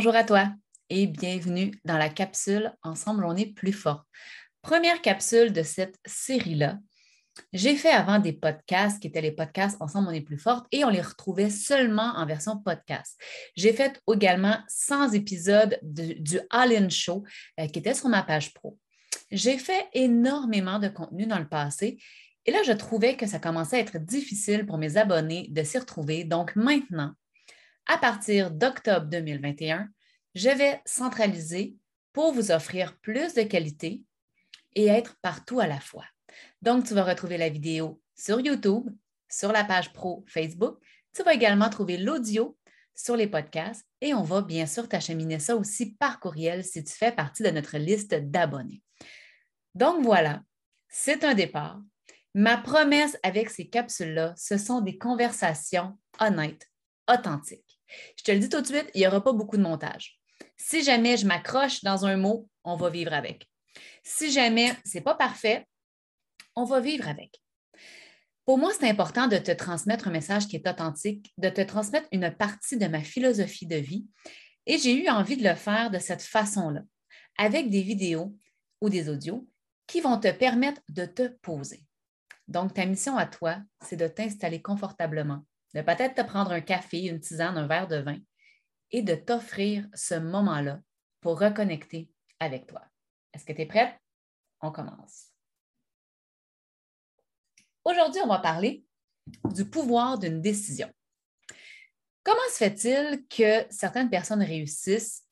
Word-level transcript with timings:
Bonjour 0.00 0.16
à 0.16 0.24
toi 0.24 0.50
et 0.88 1.06
bienvenue 1.06 1.78
dans 1.84 1.98
la 1.98 2.08
capsule 2.08 2.72
Ensemble, 2.82 3.22
on 3.26 3.36
est 3.36 3.52
plus 3.52 3.74
fort. 3.74 4.06
Première 4.62 5.02
capsule 5.02 5.52
de 5.52 5.62
cette 5.62 5.96
série-là. 6.06 6.78
J'ai 7.52 7.76
fait 7.76 7.90
avant 7.90 8.18
des 8.18 8.32
podcasts 8.32 8.98
qui 8.98 9.08
étaient 9.08 9.20
les 9.20 9.32
podcasts 9.32 9.76
Ensemble, 9.82 10.08
on 10.08 10.12
est 10.12 10.22
plus 10.22 10.38
fort 10.38 10.66
et 10.72 10.86
on 10.86 10.88
les 10.88 11.02
retrouvait 11.02 11.50
seulement 11.50 12.14
en 12.16 12.24
version 12.24 12.56
podcast. 12.56 13.20
J'ai 13.56 13.74
fait 13.74 14.00
également 14.10 14.56
100 14.68 15.12
épisodes 15.12 15.78
du 15.82 16.40
All-In 16.48 16.88
Show 16.88 17.22
euh, 17.60 17.66
qui 17.66 17.80
était 17.80 17.92
sur 17.92 18.08
ma 18.08 18.22
page 18.22 18.54
pro. 18.54 18.78
J'ai 19.30 19.58
fait 19.58 19.86
énormément 19.92 20.78
de 20.78 20.88
contenu 20.88 21.26
dans 21.26 21.38
le 21.38 21.46
passé 21.46 21.98
et 22.46 22.52
là, 22.52 22.62
je 22.66 22.72
trouvais 22.72 23.16
que 23.16 23.26
ça 23.26 23.38
commençait 23.38 23.76
à 23.76 23.80
être 23.80 23.98
difficile 23.98 24.64
pour 24.64 24.78
mes 24.78 24.96
abonnés 24.96 25.48
de 25.50 25.62
s'y 25.62 25.78
retrouver. 25.78 26.24
Donc 26.24 26.56
maintenant, 26.56 27.12
à 27.86 27.98
partir 27.98 28.50
d'octobre 28.50 29.06
2021, 29.06 29.88
je 30.34 30.50
vais 30.50 30.80
centraliser 30.84 31.76
pour 32.12 32.32
vous 32.32 32.50
offrir 32.50 32.98
plus 32.98 33.34
de 33.34 33.42
qualité 33.42 34.02
et 34.74 34.86
être 34.86 35.16
partout 35.22 35.60
à 35.60 35.66
la 35.66 35.80
fois. 35.80 36.04
Donc, 36.62 36.84
tu 36.84 36.94
vas 36.94 37.04
retrouver 37.04 37.38
la 37.38 37.48
vidéo 37.48 38.00
sur 38.16 38.40
YouTube, 38.40 38.88
sur 39.28 39.52
la 39.52 39.64
page 39.64 39.92
pro 39.92 40.24
Facebook. 40.28 40.78
Tu 41.14 41.22
vas 41.22 41.34
également 41.34 41.68
trouver 41.68 41.96
l'audio 41.96 42.56
sur 42.94 43.16
les 43.16 43.26
podcasts 43.26 43.86
et 44.00 44.14
on 44.14 44.22
va 44.22 44.42
bien 44.42 44.66
sûr 44.66 44.88
t'acheminer 44.88 45.38
ça 45.38 45.56
aussi 45.56 45.94
par 45.94 46.20
courriel 46.20 46.64
si 46.64 46.84
tu 46.84 46.92
fais 46.92 47.12
partie 47.12 47.42
de 47.42 47.50
notre 47.50 47.78
liste 47.78 48.14
d'abonnés. 48.14 48.82
Donc 49.74 50.02
voilà, 50.04 50.42
c'est 50.88 51.24
un 51.24 51.34
départ. 51.34 51.80
Ma 52.34 52.58
promesse 52.58 53.16
avec 53.22 53.50
ces 53.50 53.68
capsules-là, 53.68 54.34
ce 54.36 54.56
sont 54.56 54.80
des 54.80 54.98
conversations 54.98 55.98
honnêtes, 56.20 56.69
authentiques. 57.12 57.80
Je 58.16 58.24
te 58.24 58.32
le 58.32 58.38
dis 58.38 58.48
tout 58.48 58.60
de 58.60 58.66
suite, 58.66 58.90
il 58.94 59.00
n'y 59.00 59.06
aura 59.06 59.22
pas 59.22 59.32
beaucoup 59.32 59.56
de 59.56 59.62
montage. 59.62 60.18
Si 60.56 60.82
jamais 60.82 61.16
je 61.16 61.26
m'accroche 61.26 61.82
dans 61.82 62.06
un 62.06 62.16
mot, 62.16 62.48
on 62.64 62.76
va 62.76 62.90
vivre 62.90 63.12
avec. 63.12 63.48
Si 64.02 64.30
jamais 64.30 64.76
ce 64.84 64.98
n'est 64.98 65.04
pas 65.04 65.14
parfait, 65.14 65.66
on 66.56 66.64
va 66.64 66.80
vivre 66.80 67.08
avec. 67.08 67.40
Pour 68.44 68.58
moi, 68.58 68.72
c'est 68.78 68.88
important 68.88 69.28
de 69.28 69.38
te 69.38 69.52
transmettre 69.52 70.08
un 70.08 70.10
message 70.10 70.48
qui 70.48 70.56
est 70.56 70.68
authentique, 70.68 71.32
de 71.38 71.48
te 71.48 71.60
transmettre 71.60 72.08
une 72.10 72.34
partie 72.34 72.76
de 72.76 72.86
ma 72.86 73.02
philosophie 73.02 73.66
de 73.66 73.76
vie. 73.76 74.06
Et 74.66 74.78
j'ai 74.78 74.92
eu 74.92 75.08
envie 75.08 75.36
de 75.36 75.48
le 75.48 75.54
faire 75.54 75.90
de 75.90 75.98
cette 75.98 76.22
façon-là, 76.22 76.82
avec 77.38 77.70
des 77.70 77.82
vidéos 77.82 78.36
ou 78.80 78.88
des 78.88 79.08
audios 79.08 79.46
qui 79.86 80.00
vont 80.00 80.18
te 80.18 80.30
permettre 80.32 80.80
de 80.88 81.04
te 81.04 81.28
poser. 81.42 81.84
Donc, 82.48 82.74
ta 82.74 82.86
mission 82.86 83.16
à 83.16 83.26
toi, 83.26 83.58
c'est 83.84 83.96
de 83.96 84.08
t'installer 84.08 84.60
confortablement 84.60 85.44
de 85.74 85.82
peut-être 85.82 86.14
te 86.14 86.22
prendre 86.22 86.52
un 86.52 86.60
café, 86.60 87.02
une 87.04 87.20
tisane, 87.20 87.56
un 87.56 87.66
verre 87.66 87.88
de 87.88 87.96
vin 87.96 88.18
et 88.90 89.02
de 89.02 89.14
t'offrir 89.14 89.86
ce 89.94 90.14
moment-là 90.14 90.80
pour 91.20 91.38
reconnecter 91.38 92.10
avec 92.40 92.66
toi. 92.66 92.82
Est-ce 93.32 93.44
que 93.44 93.52
tu 93.52 93.62
es 93.62 93.66
prête? 93.66 93.94
On 94.60 94.72
commence. 94.72 95.28
Aujourd'hui, 97.84 98.20
on 98.22 98.28
va 98.28 98.38
parler 98.38 98.84
du 99.44 99.64
pouvoir 99.64 100.18
d'une 100.18 100.40
décision. 100.40 100.92
Comment 102.22 102.48
se 102.50 102.56
fait-il 102.56 103.26
que 103.28 103.66
certaines 103.70 104.10
personnes 104.10 104.42
réussissent 104.42 105.24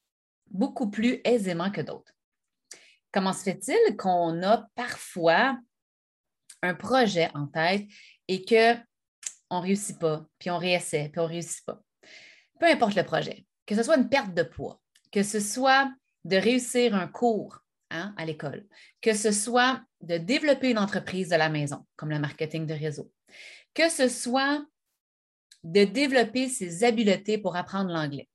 beaucoup 0.46 0.88
plus 0.88 1.20
aisément 1.24 1.70
que 1.70 1.80
d'autres? 1.80 2.12
Comment 3.12 3.32
se 3.32 3.42
fait-il 3.42 3.96
qu'on 3.96 4.42
a 4.42 4.68
parfois 4.74 5.58
un 6.62 6.74
projet 6.74 7.30
en 7.34 7.46
tête 7.46 7.86
et 8.28 8.44
que 8.44 8.74
on 9.50 9.58
ne 9.58 9.66
réussit 9.66 9.98
pas, 9.98 10.26
puis 10.38 10.50
on 10.50 10.58
réessaie, 10.58 11.08
puis 11.10 11.20
on 11.20 11.24
ne 11.24 11.28
réussit 11.28 11.64
pas. 11.64 11.80
Peu 12.60 12.66
importe 12.66 12.96
le 12.96 13.04
projet, 13.04 13.46
que 13.66 13.74
ce 13.74 13.82
soit 13.82 13.96
une 13.96 14.08
perte 14.08 14.34
de 14.34 14.42
poids, 14.42 14.80
que 15.12 15.22
ce 15.22 15.40
soit 15.40 15.90
de 16.24 16.36
réussir 16.36 16.94
un 16.94 17.06
cours 17.06 17.60
hein, 17.90 18.14
à 18.16 18.24
l'école, 18.24 18.66
que 19.00 19.14
ce 19.14 19.32
soit 19.32 19.80
de 20.00 20.18
développer 20.18 20.70
une 20.70 20.78
entreprise 20.78 21.28
de 21.28 21.36
la 21.36 21.48
maison, 21.48 21.86
comme 21.96 22.10
le 22.10 22.18
marketing 22.18 22.66
de 22.66 22.74
réseau, 22.74 23.10
que 23.74 23.88
ce 23.88 24.08
soit 24.08 24.64
de 25.64 25.84
développer 25.84 26.48
ses 26.48 26.84
habiletés 26.84 27.38
pour 27.38 27.56
apprendre 27.56 27.90
l'anglais. 27.90 28.28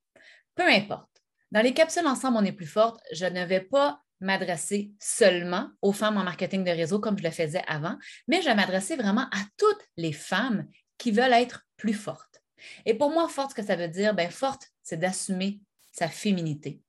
Peu 0.56 0.68
importe. 0.68 1.09
Dans 1.51 1.62
les 1.62 1.74
capsules 1.74 2.07
Ensemble, 2.07 2.38
on 2.38 2.45
est 2.45 2.51
plus 2.51 2.68
forte, 2.68 3.00
je 3.12 3.25
ne 3.25 3.45
vais 3.45 3.62
pas 3.62 4.01
m'adresser 4.19 4.91
seulement 5.00 5.69
aux 5.81 5.91
femmes 5.91 6.18
en 6.18 6.24
marketing 6.24 6.63
de 6.63 6.72
réseau 6.72 7.00
comme 7.00 7.18
je 7.18 7.24
le 7.24 7.30
faisais 7.30 7.63
avant, 7.68 7.97
mais 8.28 8.41
je 8.41 8.45
vais 8.45 8.56
m'adresser 8.56 8.95
vraiment 8.95 9.28
à 9.31 9.40
toutes 9.57 9.85
les 9.97 10.13
femmes 10.13 10.68
qui 10.98 11.12
veulent 11.12 11.34
être 11.34 11.66
plus 11.78 11.94
fortes. 11.94 12.42
Et 12.86 12.94
pour 12.94 13.12
moi, 13.12 13.28
forte, 13.28 13.52
ce 13.52 13.56
que 13.56 13.66
ça 13.66 13.76
veut 13.76 13.88
dire, 13.88 14.14
bien, 14.14 14.30
forte, 14.30 14.68
c'est 14.84 14.98
d'assumer 14.98 15.62
sa 15.92 16.08
féminité. 16.08 16.81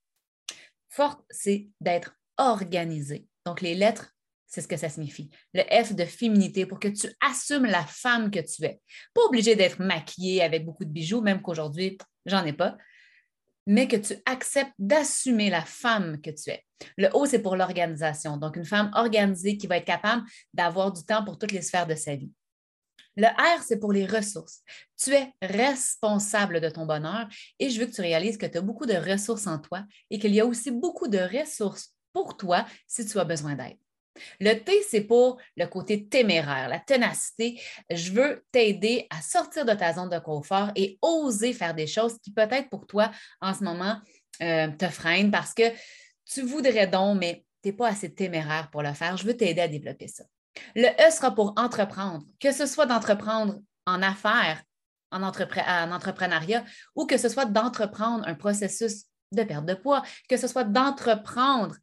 Forte, 0.88 1.24
c'est 1.30 1.68
d'être 1.80 2.16
organisée. 2.36 3.26
Donc, 3.44 3.60
les 3.60 3.74
lettres, 3.74 4.14
c'est 4.46 4.60
ce 4.60 4.68
que 4.68 4.76
ça 4.76 4.88
signifie. 4.88 5.30
Le 5.52 5.62
F 5.62 5.94
de 5.94 6.04
féminité 6.04 6.66
pour 6.66 6.78
que 6.78 6.88
tu 6.88 7.08
assumes 7.20 7.66
la 7.66 7.84
femme 7.84 8.30
que 8.30 8.38
tu 8.38 8.64
es. 8.64 8.80
Pas 9.12 9.22
obligé 9.22 9.56
d'être 9.56 9.82
maquillée 9.82 10.42
avec 10.42 10.64
beaucoup 10.64 10.84
de 10.84 10.90
bijoux, 10.90 11.22
même 11.22 11.42
qu'aujourd'hui, 11.42 11.98
j'en 12.24 12.44
ai 12.44 12.52
pas, 12.52 12.76
mais 13.66 13.88
que 13.88 13.96
tu 13.96 14.14
acceptes 14.26 14.74
d'assumer 14.78 15.50
la 15.50 15.64
femme 15.64 16.20
que 16.20 16.30
tu 16.30 16.50
es. 16.50 16.62
Le 16.96 17.08
O, 17.14 17.26
c'est 17.26 17.42
pour 17.42 17.56
l'organisation. 17.56 18.36
Donc, 18.36 18.56
une 18.56 18.64
femme 18.64 18.90
organisée 18.94 19.56
qui 19.56 19.66
va 19.66 19.78
être 19.78 19.86
capable 19.86 20.22
d'avoir 20.52 20.92
du 20.92 21.04
temps 21.04 21.24
pour 21.24 21.38
toutes 21.38 21.52
les 21.52 21.62
sphères 21.62 21.86
de 21.86 21.94
sa 21.94 22.14
vie. 22.14 22.30
Le 23.16 23.26
R, 23.26 23.62
c'est 23.62 23.78
pour 23.78 23.92
les 23.92 24.06
ressources. 24.06 24.62
Tu 24.96 25.12
es 25.12 25.32
responsable 25.40 26.60
de 26.60 26.68
ton 26.68 26.86
bonheur 26.86 27.28
et 27.58 27.70
je 27.70 27.80
veux 27.80 27.86
que 27.86 27.92
tu 27.92 28.00
réalises 28.00 28.38
que 28.38 28.46
tu 28.46 28.58
as 28.58 28.62
beaucoup 28.62 28.86
de 28.86 28.94
ressources 28.94 29.46
en 29.46 29.58
toi 29.58 29.84
et 30.10 30.18
qu'il 30.18 30.34
y 30.34 30.40
a 30.40 30.46
aussi 30.46 30.70
beaucoup 30.70 31.08
de 31.08 31.18
ressources 31.18 31.94
pour 32.12 32.36
toi 32.36 32.64
si 32.86 33.06
tu 33.06 33.18
as 33.18 33.24
besoin 33.24 33.54
d'aide. 33.54 33.78
Le 34.40 34.54
T, 34.54 34.72
c'est 34.88 35.02
pour 35.02 35.38
le 35.56 35.66
côté 35.66 36.06
téméraire, 36.06 36.68
la 36.68 36.78
ténacité. 36.78 37.60
Je 37.90 38.12
veux 38.12 38.44
t'aider 38.52 39.06
à 39.10 39.20
sortir 39.20 39.64
de 39.64 39.72
ta 39.72 39.92
zone 39.92 40.08
de 40.08 40.18
confort 40.18 40.70
et 40.76 40.98
oser 41.02 41.52
faire 41.52 41.74
des 41.74 41.86
choses 41.86 42.18
qui 42.22 42.32
peut-être 42.32 42.68
pour 42.68 42.86
toi 42.86 43.10
en 43.40 43.54
ce 43.54 43.64
moment 43.64 43.98
euh, 44.42 44.68
te 44.68 44.86
freinent 44.86 45.30
parce 45.30 45.52
que 45.54 45.64
tu 46.26 46.42
voudrais 46.42 46.86
donc, 46.86 47.18
mais 47.18 47.44
tu 47.62 47.70
n'es 47.70 47.72
pas 47.72 47.88
assez 47.88 48.12
téméraire 48.14 48.70
pour 48.70 48.82
le 48.82 48.92
faire. 48.92 49.16
Je 49.16 49.26
veux 49.26 49.36
t'aider 49.36 49.60
à 49.60 49.68
développer 49.68 50.08
ça. 50.08 50.24
Le 50.74 50.88
E 50.88 51.10
sera 51.10 51.34
pour 51.34 51.54
entreprendre, 51.56 52.24
que 52.40 52.52
ce 52.52 52.66
soit 52.66 52.86
d'entreprendre 52.86 53.60
en 53.86 54.02
affaires, 54.02 54.62
en, 55.10 55.22
entrepreneuriat, 55.22 56.64
ou 56.94 57.06
que 57.06 57.18
ce 57.18 57.28
soit 57.28 57.44
d'entreprendre 57.44 58.26
un 58.26 58.34
processus 58.34 59.04
de 59.32 59.42
perte 59.42 59.66
de 59.66 59.74
poids, 59.74 60.02
que 60.28 60.36
ce 60.36 60.46
soit 60.46 60.64
d'entreprendre 60.64 61.76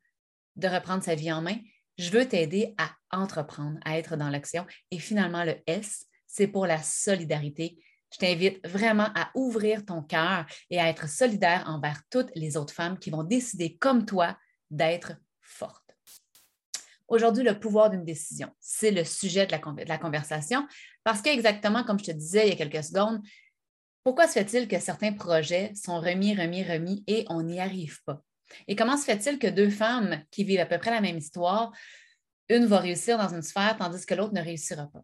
de 0.55 0.67
reprendre 0.67 1.03
sa 1.03 1.15
vie 1.15 1.31
en 1.31 1.41
main. 1.41 1.57
Je 1.97 2.09
veux 2.09 2.27
t'aider 2.27 2.75
à 2.77 2.91
entreprendre, 3.15 3.79
à 3.85 3.97
être 3.97 4.15
dans 4.15 4.29
l'action. 4.29 4.65
Et 4.91 4.99
finalement, 4.99 5.43
le 5.43 5.55
S, 5.67 6.05
c'est 6.27 6.47
pour 6.47 6.65
la 6.65 6.81
solidarité. 6.81 7.77
Je 8.13 8.17
t'invite 8.17 8.65
vraiment 8.67 9.09
à 9.15 9.31
ouvrir 9.35 9.85
ton 9.85 10.01
cœur 10.01 10.45
et 10.69 10.79
à 10.79 10.87
être 10.87 11.07
solidaire 11.07 11.63
envers 11.67 12.01
toutes 12.09 12.31
les 12.35 12.57
autres 12.57 12.73
femmes 12.73 12.99
qui 12.99 13.09
vont 13.09 13.23
décider 13.23 13.77
comme 13.77 14.05
toi 14.05 14.37
d'être. 14.69 15.13
Aujourd'hui, 17.11 17.43
le 17.43 17.59
pouvoir 17.59 17.89
d'une 17.89 18.05
décision, 18.05 18.49
c'est 18.61 18.89
le 18.89 19.03
sujet 19.03 19.45
de 19.45 19.51
la, 19.51 19.97
conversation 19.97 20.65
parce 21.03 21.21
qu'exactement 21.21 21.83
comme 21.83 21.99
je 21.99 22.05
te 22.05 22.11
disais 22.11 22.47
il 22.47 22.49
y 22.51 22.53
a 22.53 22.55
quelques 22.55 22.85
secondes, 22.85 23.21
pourquoi 24.05 24.29
se 24.29 24.31
fait-il 24.31 24.69
que 24.69 24.79
certains 24.79 25.11
projets 25.11 25.73
sont 25.75 25.99
remis, 25.99 26.33
remis, 26.33 26.63
remis 26.63 27.03
et 27.07 27.25
on 27.27 27.43
n'y 27.43 27.59
arrive 27.59 28.01
pas? 28.05 28.23
Et 28.69 28.77
comment 28.77 28.95
se 28.95 29.03
fait-il 29.03 29.39
que 29.39 29.47
deux 29.47 29.69
femmes 29.69 30.23
qui 30.31 30.45
vivent 30.45 30.61
à 30.61 30.65
peu 30.65 30.77
près 30.77 30.89
la 30.89 31.01
même 31.01 31.17
histoire, 31.17 31.73
une 32.47 32.65
va 32.65 32.79
réussir 32.79 33.17
dans 33.17 33.35
une 33.35 33.41
sphère 33.41 33.75
tandis 33.77 34.05
que 34.05 34.13
l'autre 34.13 34.33
ne 34.33 34.41
réussira 34.41 34.87
pas? 34.87 35.03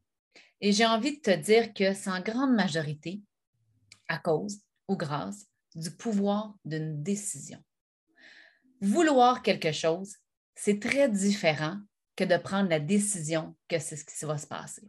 Et 0.62 0.72
j'ai 0.72 0.86
envie 0.86 1.18
de 1.18 1.22
te 1.22 1.36
dire 1.36 1.74
que 1.74 1.94
c'est 1.94 2.10
en 2.10 2.22
grande 2.22 2.56
majorité 2.56 3.22
à 4.08 4.18
cause 4.18 4.62
ou 4.88 4.96
grâce 4.96 5.46
du 5.76 5.92
pouvoir 5.92 6.56
d'une 6.64 7.04
décision. 7.04 7.62
Vouloir 8.80 9.42
quelque 9.42 9.74
chose, 9.74 10.16
c'est 10.56 10.80
très 10.80 11.10
différent 11.10 11.78
que 12.18 12.24
de 12.24 12.36
prendre 12.36 12.70
la 12.70 12.80
décision 12.80 13.56
que 13.70 13.80
c'est 13.80 13.96
ce 13.96 14.04
qui 14.04 14.26
va 14.26 14.38
se 14.38 14.48
passer. 14.48 14.82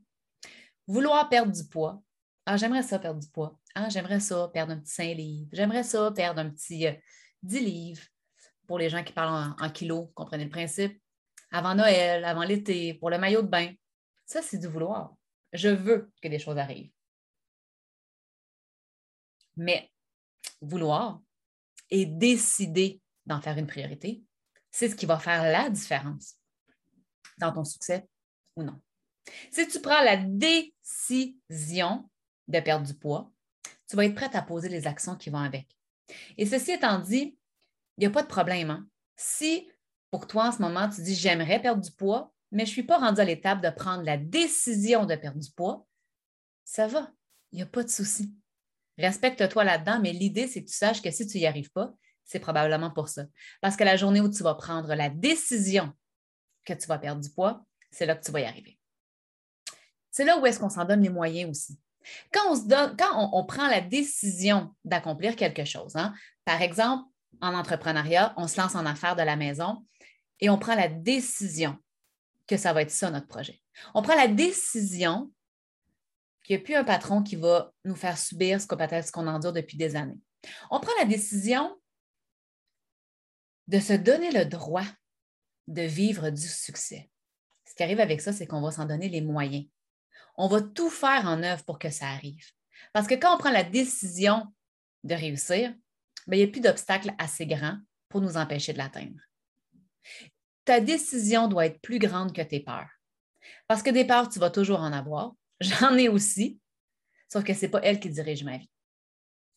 Vouloir 0.88 1.28
perdre 1.28 1.52
du 1.52 1.68
poids. 1.68 2.02
Ah, 2.46 2.56
j'aimerais 2.56 2.82
ça 2.82 2.98
perdre 2.98 3.20
du 3.20 3.28
poids. 3.28 3.56
Ah, 3.74 3.90
j'aimerais 3.90 4.18
ça 4.18 4.48
perdre 4.48 4.72
un 4.72 4.80
petit 4.80 4.94
5 4.94 5.14
livres. 5.14 5.50
J'aimerais 5.52 5.84
ça 5.84 6.10
perdre 6.10 6.40
un 6.40 6.48
petit 6.48 6.86
10 7.42 7.56
euh, 7.56 7.60
livres. 7.60 8.02
Pour 8.66 8.78
les 8.78 8.88
gens 8.88 9.04
qui 9.04 9.12
parlent 9.12 9.54
en, 9.60 9.64
en 9.64 9.70
kilos, 9.70 10.08
comprenez 10.14 10.44
le 10.44 10.50
principe. 10.50 11.00
Avant 11.52 11.74
Noël, 11.74 12.24
avant 12.24 12.42
l'été, 12.42 12.94
pour 12.94 13.10
le 13.10 13.18
maillot 13.18 13.42
de 13.42 13.48
bain. 13.48 13.72
Ça, 14.24 14.40
c'est 14.40 14.58
du 14.58 14.66
vouloir. 14.66 15.14
Je 15.52 15.68
veux 15.68 16.10
que 16.22 16.28
des 16.28 16.38
choses 16.38 16.56
arrivent. 16.56 16.90
Mais 19.56 19.90
vouloir 20.62 21.20
et 21.90 22.06
décider 22.06 23.02
d'en 23.26 23.40
faire 23.40 23.58
une 23.58 23.66
priorité, 23.66 24.22
c'est 24.70 24.88
ce 24.88 24.96
qui 24.96 25.06
va 25.06 25.18
faire 25.18 25.42
la 25.42 25.68
différence 25.68 26.37
dans 27.38 27.52
ton 27.52 27.64
succès 27.64 28.06
ou 28.56 28.62
non. 28.62 28.80
Si 29.50 29.66
tu 29.68 29.80
prends 29.80 30.02
la 30.02 30.16
décision 30.16 32.08
de 32.48 32.60
perdre 32.60 32.86
du 32.86 32.94
poids, 32.94 33.30
tu 33.88 33.96
vas 33.96 34.04
être 34.04 34.14
prête 34.14 34.34
à 34.34 34.42
poser 34.42 34.68
les 34.68 34.86
actions 34.86 35.16
qui 35.16 35.30
vont 35.30 35.38
avec. 35.38 35.68
Et 36.36 36.46
ceci 36.46 36.72
étant 36.72 36.98
dit, 36.98 37.38
il 37.96 38.00
n'y 38.00 38.06
a 38.06 38.10
pas 38.10 38.22
de 38.22 38.28
problème. 38.28 38.70
Hein. 38.70 38.88
Si 39.16 39.68
pour 40.10 40.26
toi, 40.26 40.48
en 40.48 40.52
ce 40.52 40.62
moment, 40.62 40.88
tu 40.88 41.02
dis 41.02 41.14
j'aimerais 41.14 41.60
perdre 41.60 41.82
du 41.82 41.90
poids, 41.90 42.32
mais 42.50 42.64
je 42.64 42.70
ne 42.70 42.74
suis 42.74 42.82
pas 42.82 42.98
rendue 42.98 43.20
à 43.20 43.24
l'étape 43.24 43.62
de 43.62 43.70
prendre 43.70 44.04
la 44.04 44.16
décision 44.16 45.04
de 45.04 45.14
perdre 45.14 45.38
du 45.38 45.50
poids, 45.50 45.86
ça 46.64 46.86
va. 46.86 47.10
Il 47.52 47.56
n'y 47.56 47.62
a 47.62 47.66
pas 47.66 47.82
de 47.82 47.88
souci. 47.88 48.34
Respecte-toi 48.96 49.64
là-dedans, 49.64 50.00
mais 50.02 50.12
l'idée, 50.12 50.46
c'est 50.46 50.62
que 50.62 50.68
tu 50.68 50.74
saches 50.74 51.02
que 51.02 51.10
si 51.10 51.26
tu 51.26 51.38
n'y 51.38 51.46
arrives 51.46 51.70
pas, 51.70 51.92
c'est 52.24 52.40
probablement 52.40 52.90
pour 52.90 53.08
ça. 53.08 53.24
Parce 53.60 53.76
que 53.76 53.84
la 53.84 53.96
journée 53.96 54.20
où 54.20 54.30
tu 54.30 54.42
vas 54.42 54.54
prendre 54.54 54.94
la 54.94 55.08
décision 55.08 55.92
que 56.68 56.80
tu 56.80 56.86
vas 56.86 56.98
perdre 56.98 57.22
du 57.22 57.30
poids, 57.30 57.64
c'est 57.90 58.06
là 58.06 58.14
que 58.14 58.24
tu 58.24 58.30
vas 58.30 58.40
y 58.40 58.44
arriver. 58.44 58.78
C'est 60.10 60.24
là 60.24 60.38
où 60.38 60.46
est-ce 60.46 60.58
qu'on 60.58 60.68
s'en 60.68 60.84
donne 60.84 61.02
les 61.02 61.08
moyens 61.08 61.50
aussi. 61.50 61.78
Quand 62.32 62.50
on, 62.50 62.56
se 62.56 62.66
donne, 62.66 62.96
quand 62.96 63.30
on, 63.32 63.44
prend 63.44 63.68
la 63.68 63.80
décision 63.80 64.74
d'accomplir 64.84 65.36
quelque 65.36 65.64
chose, 65.64 65.96
hein, 65.96 66.14
par 66.44 66.62
exemple, 66.62 67.04
en 67.40 67.54
entrepreneuriat, 67.54 68.34
on 68.36 68.48
se 68.48 68.60
lance 68.60 68.74
en 68.74 68.86
affaires 68.86 69.16
de 69.16 69.22
la 69.22 69.36
maison 69.36 69.86
et 70.40 70.48
on 70.48 70.58
prend 70.58 70.74
la 70.74 70.88
décision 70.88 71.76
que 72.46 72.56
ça 72.56 72.72
va 72.72 72.82
être 72.82 72.90
ça 72.90 73.10
notre 73.10 73.26
projet. 73.26 73.60
On 73.94 74.02
prend 74.02 74.14
la 74.14 74.28
décision 74.28 75.30
qu'il 76.42 76.56
n'y 76.56 76.62
a 76.62 76.64
plus 76.64 76.74
un 76.74 76.84
patron 76.84 77.22
qui 77.22 77.36
va 77.36 77.72
nous 77.84 77.96
faire 77.96 78.16
subir 78.16 78.60
ce 78.60 78.66
qu'on 79.12 79.26
endure 79.26 79.52
depuis 79.52 79.76
des 79.76 79.96
années. 79.96 80.18
On 80.70 80.80
prend 80.80 80.92
la 80.98 81.04
décision 81.04 81.76
de 83.66 83.78
se 83.80 83.92
donner 83.92 84.30
le 84.30 84.46
droit 84.46 84.86
de 85.68 85.82
vivre 85.82 86.30
du 86.30 86.48
succès. 86.48 87.10
Ce 87.64 87.74
qui 87.74 87.82
arrive 87.82 88.00
avec 88.00 88.20
ça, 88.20 88.32
c'est 88.32 88.46
qu'on 88.46 88.60
va 88.60 88.70
s'en 88.70 88.86
donner 88.86 89.08
les 89.08 89.20
moyens. 89.20 89.66
On 90.36 90.48
va 90.48 90.60
tout 90.60 90.90
faire 90.90 91.26
en 91.26 91.42
œuvre 91.42 91.64
pour 91.64 91.78
que 91.78 91.90
ça 91.90 92.08
arrive. 92.08 92.44
Parce 92.92 93.06
que 93.06 93.14
quand 93.14 93.34
on 93.34 93.38
prend 93.38 93.50
la 93.50 93.64
décision 93.64 94.46
de 95.04 95.14
réussir, 95.14 95.74
ben, 96.26 96.36
il 96.36 96.44
n'y 96.44 96.48
a 96.48 96.52
plus 96.52 96.60
d'obstacles 96.60 97.12
assez 97.18 97.46
grands 97.46 97.78
pour 98.08 98.20
nous 98.20 98.36
empêcher 98.36 98.72
de 98.72 98.78
l'atteindre. 98.78 99.20
Ta 100.64 100.80
décision 100.80 101.48
doit 101.48 101.66
être 101.66 101.80
plus 101.80 101.98
grande 101.98 102.34
que 102.34 102.42
tes 102.42 102.60
peurs. 102.60 102.88
Parce 103.66 103.82
que 103.82 103.90
des 103.90 104.06
peurs, 104.06 104.28
tu 104.28 104.38
vas 104.38 104.50
toujours 104.50 104.80
en 104.80 104.92
avoir. 104.92 105.34
J'en 105.60 105.96
ai 105.96 106.08
aussi, 106.08 106.58
sauf 107.28 107.44
que 107.44 107.52
ce 107.52 107.62
n'est 107.62 107.70
pas 107.70 107.80
elle 107.82 108.00
qui 108.00 108.08
dirige 108.08 108.44
ma 108.44 108.58
vie. 108.58 108.70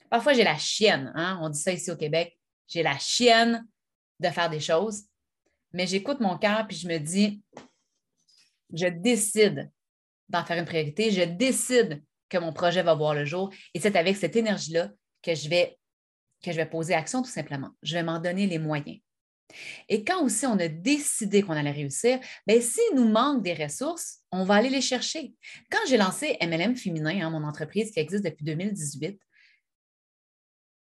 Parfois, 0.09 0.33
j'ai 0.33 0.43
la 0.43 0.57
chienne. 0.57 1.11
Hein? 1.15 1.39
On 1.41 1.49
dit 1.49 1.59
ça 1.59 1.71
ici 1.71 1.89
au 1.89 1.95
Québec. 1.95 2.37
J'ai 2.67 2.83
la 2.83 2.97
chienne 2.97 3.65
de 4.19 4.29
faire 4.29 4.49
des 4.49 4.59
choses, 4.59 5.05
mais 5.73 5.88
j'écoute 5.88 6.19
mon 6.19 6.38
cœur 6.38 6.68
puis 6.68 6.77
je 6.77 6.88
me 6.88 6.97
dis, 6.97 7.41
je 8.73 8.88
décide 8.88 9.71
d'en 10.29 10.45
faire 10.45 10.57
une 10.57 10.65
priorité, 10.65 11.12
je 11.12 11.23
décide 11.23 12.03
que 12.29 12.38
mon 12.38 12.53
projet 12.53 12.83
va 12.83 12.95
voir 12.95 13.13
le 13.13 13.25
jour 13.25 13.53
et 13.73 13.79
c'est 13.79 13.95
avec 13.95 14.15
cette 14.15 14.35
énergie-là 14.35 14.91
que 15.21 15.35
je 15.35 15.50
vais 15.50 15.77
que 16.41 16.51
je 16.51 16.57
vais 16.57 16.65
poser 16.65 16.95
action 16.95 17.21
tout 17.21 17.29
simplement. 17.29 17.69
Je 17.83 17.94
vais 17.94 18.03
m'en 18.03 18.19
donner 18.19 18.47
les 18.47 18.57
moyens. 18.57 19.00
Et 19.89 20.03
quand 20.03 20.23
aussi 20.23 20.45
on 20.45 20.57
a 20.57 20.68
décidé 20.68 21.41
qu'on 21.41 21.53
allait 21.53 21.71
réussir, 21.71 22.19
bien, 22.47 22.62
s'il 22.62 22.95
nous 22.95 23.07
manque 23.07 23.44
des 23.44 23.53
ressources, 23.53 24.19
on 24.31 24.44
va 24.44 24.56
aller 24.56 24.69
les 24.69 24.81
chercher. 24.81 25.33
Quand 25.69 25.79
j'ai 25.88 25.97
lancé 25.97 26.38
MLM 26.41 26.75
Féminin, 26.75 27.21
hein, 27.21 27.29
mon 27.29 27.44
entreprise 27.44 27.91
qui 27.91 28.00
existe 28.00 28.24
depuis 28.24 28.45
2018, 28.45 29.19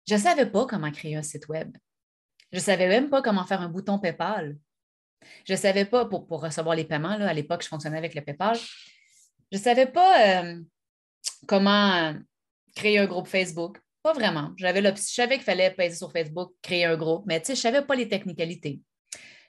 je 0.08 0.14
ne 0.14 0.20
savais 0.20 0.46
pas 0.46 0.66
comment 0.66 0.92
créer 0.92 1.16
un 1.16 1.24
site 1.24 1.48
web. 1.50 1.76
Je 2.52 2.58
ne 2.58 2.64
savais 2.64 2.88
même 2.88 3.10
pas 3.10 3.22
comment 3.22 3.46
faire 3.46 3.62
un 3.62 3.70
bouton 3.70 4.00
PayPal. 4.00 4.58
Je 5.46 5.54
ne 5.54 5.58
savais 5.58 5.86
pas, 5.86 6.06
pour, 6.06 6.28
recevoir 6.30 6.76
les 6.76 6.86
paiements, 6.86 7.18
là, 7.18 7.30
à 7.30 7.34
l'époque, 7.34 7.64
je 7.64 7.68
fonctionnais 7.68 7.98
avec 7.98 8.16
le 8.16 8.22
PayPal. 8.22 8.58
Je 9.52 9.58
ne 9.58 9.62
savais 9.62 9.88
pas 9.88 10.40
euh, 10.40 10.62
comment 11.48 11.94
euh, 11.94 12.14
créer 12.76 13.00
un 13.00 13.06
groupe 13.06 13.28
Facebook. 13.28 13.80
Pas 14.02 14.14
vraiment. 14.14 14.52
J'avais 14.58 14.82
je 14.82 15.02
savais 15.02 15.36
qu'il 15.36 15.44
fallait 15.44 15.72
passer 15.72 15.96
sur 15.96 16.12
Facebook, 16.12 16.54
créer 16.62 16.86
un 16.86 16.96
groupe, 16.96 17.24
mais 17.26 17.42
je 17.46 17.52
ne 17.52 17.58
savais 17.58 17.82
pas 17.82 17.96
les 17.96 18.08
technicalités. 18.08 18.82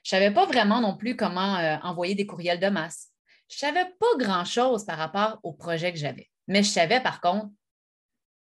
Je 0.03 0.15
ne 0.15 0.19
savais 0.19 0.33
pas 0.33 0.45
vraiment 0.45 0.81
non 0.81 0.97
plus 0.97 1.15
comment 1.15 1.57
euh, 1.57 1.77
envoyer 1.83 2.15
des 2.15 2.25
courriels 2.25 2.59
de 2.59 2.67
masse. 2.67 3.09
Je 3.47 3.55
ne 3.55 3.71
savais 3.71 3.85
pas 3.99 4.17
grand-chose 4.17 4.85
par 4.85 4.97
rapport 4.97 5.39
au 5.43 5.53
projet 5.53 5.91
que 5.91 5.99
j'avais. 5.99 6.29
Mais 6.47 6.63
je 6.63 6.69
savais 6.69 6.99
par 7.01 7.21
contre 7.21 7.49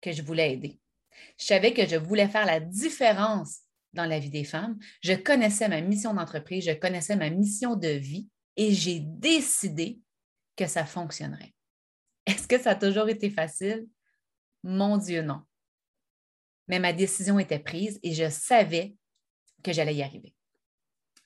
que 0.01 0.13
je 0.13 0.23
voulais 0.23 0.53
aider. 0.53 0.81
Je 1.39 1.45
savais 1.47 1.73
que 1.73 1.87
je 1.87 1.97
voulais 1.97 2.29
faire 2.29 2.47
la 2.47 2.59
différence 2.59 3.62
dans 3.93 4.05
la 4.05 4.19
vie 4.19 4.31
des 4.31 4.45
femmes. 4.45 4.79
Je 5.03 5.13
connaissais 5.13 5.69
ma 5.69 5.81
mission 5.81 6.15
d'entreprise, 6.15 6.65
je 6.65 6.73
connaissais 6.73 7.17
ma 7.17 7.31
mission 7.31 7.77
de 7.77 7.89
vie 7.89 8.29
et 8.57 8.73
j'ai 8.73 9.01
décidé 9.01 10.01
que 10.57 10.67
ça 10.67 10.85
fonctionnerait. 10.85 11.55
Est-ce 12.27 12.47
que 12.47 12.61
ça 12.61 12.71
a 12.71 12.75
toujours 12.75 13.09
été 13.09 13.31
facile? 13.31 13.87
Mon 14.63 14.97
Dieu, 14.97 15.23
non. 15.23 15.43
Mais 16.69 16.79
ma 16.79 16.93
décision 16.93 17.39
était 17.39 17.59
prise 17.59 17.99
et 18.03 18.15
je 18.15 18.31
savais 18.31 18.95
que 19.63 19.73
j'allais 19.73 19.95
y 19.95 20.03
arriver. 20.03 20.35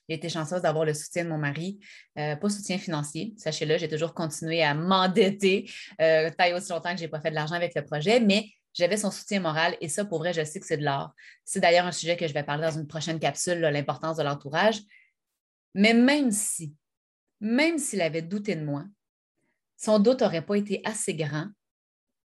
J'ai 0.09 0.15
été 0.15 0.29
chanceuse 0.29 0.61
d'avoir 0.61 0.85
le 0.85 0.93
soutien 0.93 1.25
de 1.25 1.29
mon 1.29 1.37
mari, 1.37 1.79
euh, 2.17 2.35
pas 2.37 2.49
soutien 2.49 2.77
financier, 2.77 3.33
sachez-le, 3.37 3.77
j'ai 3.77 3.89
toujours 3.89 4.13
continué 4.13 4.63
à 4.63 4.73
m'endetter, 4.73 5.69
euh, 6.01 6.29
taille 6.31 6.53
aussi 6.53 6.71
longtemps 6.71 6.91
que 6.91 6.97
je 6.97 7.03
n'ai 7.03 7.09
pas 7.09 7.19
fait 7.19 7.29
de 7.29 7.35
l'argent 7.35 7.55
avec 7.55 7.75
le 7.75 7.83
projet, 7.83 8.19
mais 8.19 8.49
j'avais 8.77 8.97
son 8.97 9.09
soutien 9.09 9.39
moral 9.39 9.75
et 9.81 9.89
ça, 9.89 10.05
pour 10.05 10.19
vrai, 10.19 10.33
je 10.33 10.43
sais 10.43 10.59
que 10.59 10.65
c'est 10.65 10.77
de 10.77 10.83
l'art. 10.83 11.15
C'est 11.43 11.59
d'ailleurs 11.59 11.87
un 11.87 11.91
sujet 11.91 12.15
que 12.15 12.27
je 12.27 12.33
vais 12.33 12.43
parler 12.43 12.63
dans 12.63 12.77
une 12.77 12.87
prochaine 12.87 13.19
capsule, 13.19 13.59
l'importance 13.59 14.17
de 14.17 14.23
l'entourage. 14.23 14.81
Mais 15.73 15.93
même 15.93 16.31
si, 16.31 16.75
même 17.39 17.79
s'il 17.79 18.01
avait 18.01 18.21
douté 18.21 18.55
de 18.55 18.63
moi, 18.63 18.85
son 19.77 19.97
doute 19.99 20.21
n'aurait 20.21 20.45
pas 20.45 20.55
été 20.55 20.81
assez 20.85 21.15
grand 21.15 21.47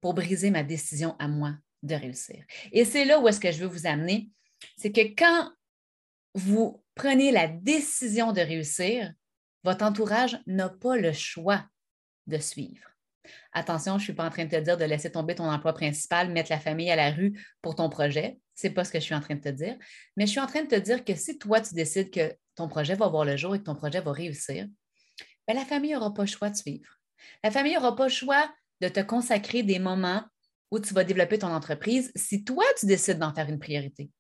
pour 0.02 0.16
briser 0.16 0.50
ma 0.50 0.64
décision 0.64 1.16
à 1.20 1.28
moi 1.28 1.56
de 1.84 1.94
réussir. 1.94 2.44
Et 2.72 2.84
c'est 2.84 3.06
là 3.06 3.20
où 3.20 3.28
est-ce 3.28 3.40
que 3.40 3.52
je 3.52 3.60
veux 3.60 3.68
vous 3.68 3.86
amener, 3.86 4.30
c'est 4.76 4.92
que 4.92 5.02
quand 5.02 5.52
vous 6.34 6.84
prenez 6.96 7.32
la 7.32 7.48
décision 7.48 8.32
de 8.32 8.42
réussir, 8.42 9.14
votre 9.64 9.86
entourage 9.86 10.40
n'a 10.48 10.70
pas 10.70 10.96
le 10.96 11.14
choix 11.14 11.64
de 12.28 12.38
suivre. 12.38 12.89
Attention, 13.54 13.94
je 13.94 13.98
ne 13.98 14.04
suis 14.04 14.14
pas 14.14 14.26
en 14.26 14.30
train 14.30 14.46
de 14.46 14.50
te 14.50 14.56
dire 14.56 14.78
de 14.78 14.86
laisser 14.86 15.12
tomber 15.12 15.36
ton 15.36 15.50
emploi 15.50 15.74
principal, 15.74 16.30
mettre 16.32 16.52
la 16.52 16.60
famille 16.60 16.90
à 16.90 16.96
la 16.96 17.12
rue 17.12 17.40
pour 17.62 17.76
ton 17.76 17.90
projet. 17.90 18.40
Ce 18.56 18.68
n'est 18.68 18.74
pas 18.74 18.84
ce 18.84 18.92
que 18.92 19.00
je 19.00 19.04
suis 19.06 19.16
en 19.16 19.22
train 19.22 19.36
de 19.36 19.42
te 19.42 19.50
dire. 19.50 19.78
Mais 20.16 20.26
je 20.26 20.32
suis 20.32 20.40
en 20.40 20.48
train 20.48 20.64
de 20.64 20.68
te 20.68 20.76
dire 20.76 21.04
que 21.04 21.16
si 21.16 21.38
toi, 21.38 21.62
tu 21.62 21.74
décides 21.74 22.12
que 22.12 22.34
ton 22.56 22.68
projet 22.68 22.96
va 22.96 23.08
voir 23.08 23.26
le 23.26 23.38
jour 23.38 23.56
et 23.56 23.60
que 23.60 23.64
ton 23.64 23.76
projet 23.76 24.02
va 24.02 24.12
réussir, 24.12 24.68
bien, 25.48 25.56
la 25.56 25.66
famille 25.66 25.94
n'aura 25.94 26.14
pas 26.14 26.24
le 26.24 26.28
choix 26.28 26.50
de 26.50 26.56
suivre. 26.56 26.90
La 27.44 27.52
famille 27.52 27.74
n'aura 27.74 27.96
pas 27.96 28.06
le 28.06 28.12
choix 28.12 28.50
de 28.82 28.88
te 28.88 29.00
consacrer 29.02 29.64
des 29.64 29.80
moments 29.80 30.24
où 30.72 30.80
tu 30.80 30.94
vas 30.94 31.04
développer 31.04 31.40
ton 31.40 31.52
entreprise 31.54 32.12
si 32.16 32.44
toi, 32.44 32.64
tu 32.80 32.86
décides 32.86 33.20
d'en 33.20 33.34
faire 33.34 33.50
une 33.50 33.60
priorité. 33.60 34.12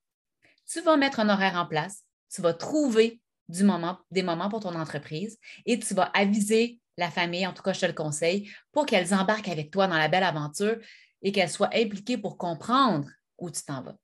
Tu 0.72 0.82
vas 0.82 0.98
mettre 0.98 1.20
un 1.20 1.29
horaire 1.29 1.56
en 1.56 1.65
place, 1.65 2.03
tu 2.34 2.41
vas 2.41 2.53
trouver 2.53 3.22
du 3.48 3.63
moment, 3.63 3.98
des 4.12 4.24
moments 4.24 4.50
pour 4.50 4.60
ton 4.60 4.75
entreprise 4.75 5.38
et 5.65 5.79
tu 5.79 5.94
vas 5.94 6.12
aviser 6.13 6.79
la 7.00 7.10
famille, 7.10 7.48
en 7.48 7.53
tout 7.53 7.63
cas, 7.63 7.74
je 7.74 7.82
te 7.82 7.86
le 7.86 7.94
conseille, 7.94 8.51
pour 8.72 8.86
qu'elles 8.86 9.13
embarquent 9.13 9.48
avec 9.48 9.72
toi 9.72 9.88
dans 9.88 9.98
la 9.98 10.08
belle 10.08 10.24
aventure 10.24 10.77
et 11.22 11.32
qu'elles 11.32 11.50
soient 11.50 11.74
impliquées 11.74 12.18
pour 12.18 12.38
comprendre 12.38 13.10
où 13.38 13.50
tu 13.50 13.63
t'en 13.63 13.82
vas. 13.82 13.98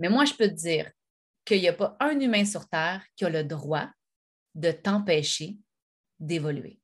Mais 0.00 0.08
moi, 0.08 0.24
je 0.24 0.34
peux 0.34 0.48
te 0.48 0.54
dire 0.54 0.90
qu'il 1.44 1.60
n'y 1.60 1.68
a 1.68 1.72
pas 1.72 1.96
un 2.00 2.18
humain 2.20 2.44
sur 2.44 2.68
Terre 2.68 3.04
qui 3.16 3.24
a 3.24 3.30
le 3.30 3.44
droit 3.44 3.88
de 4.54 4.70
t'empêcher 4.70 5.56
d'évoluer. 6.18 6.80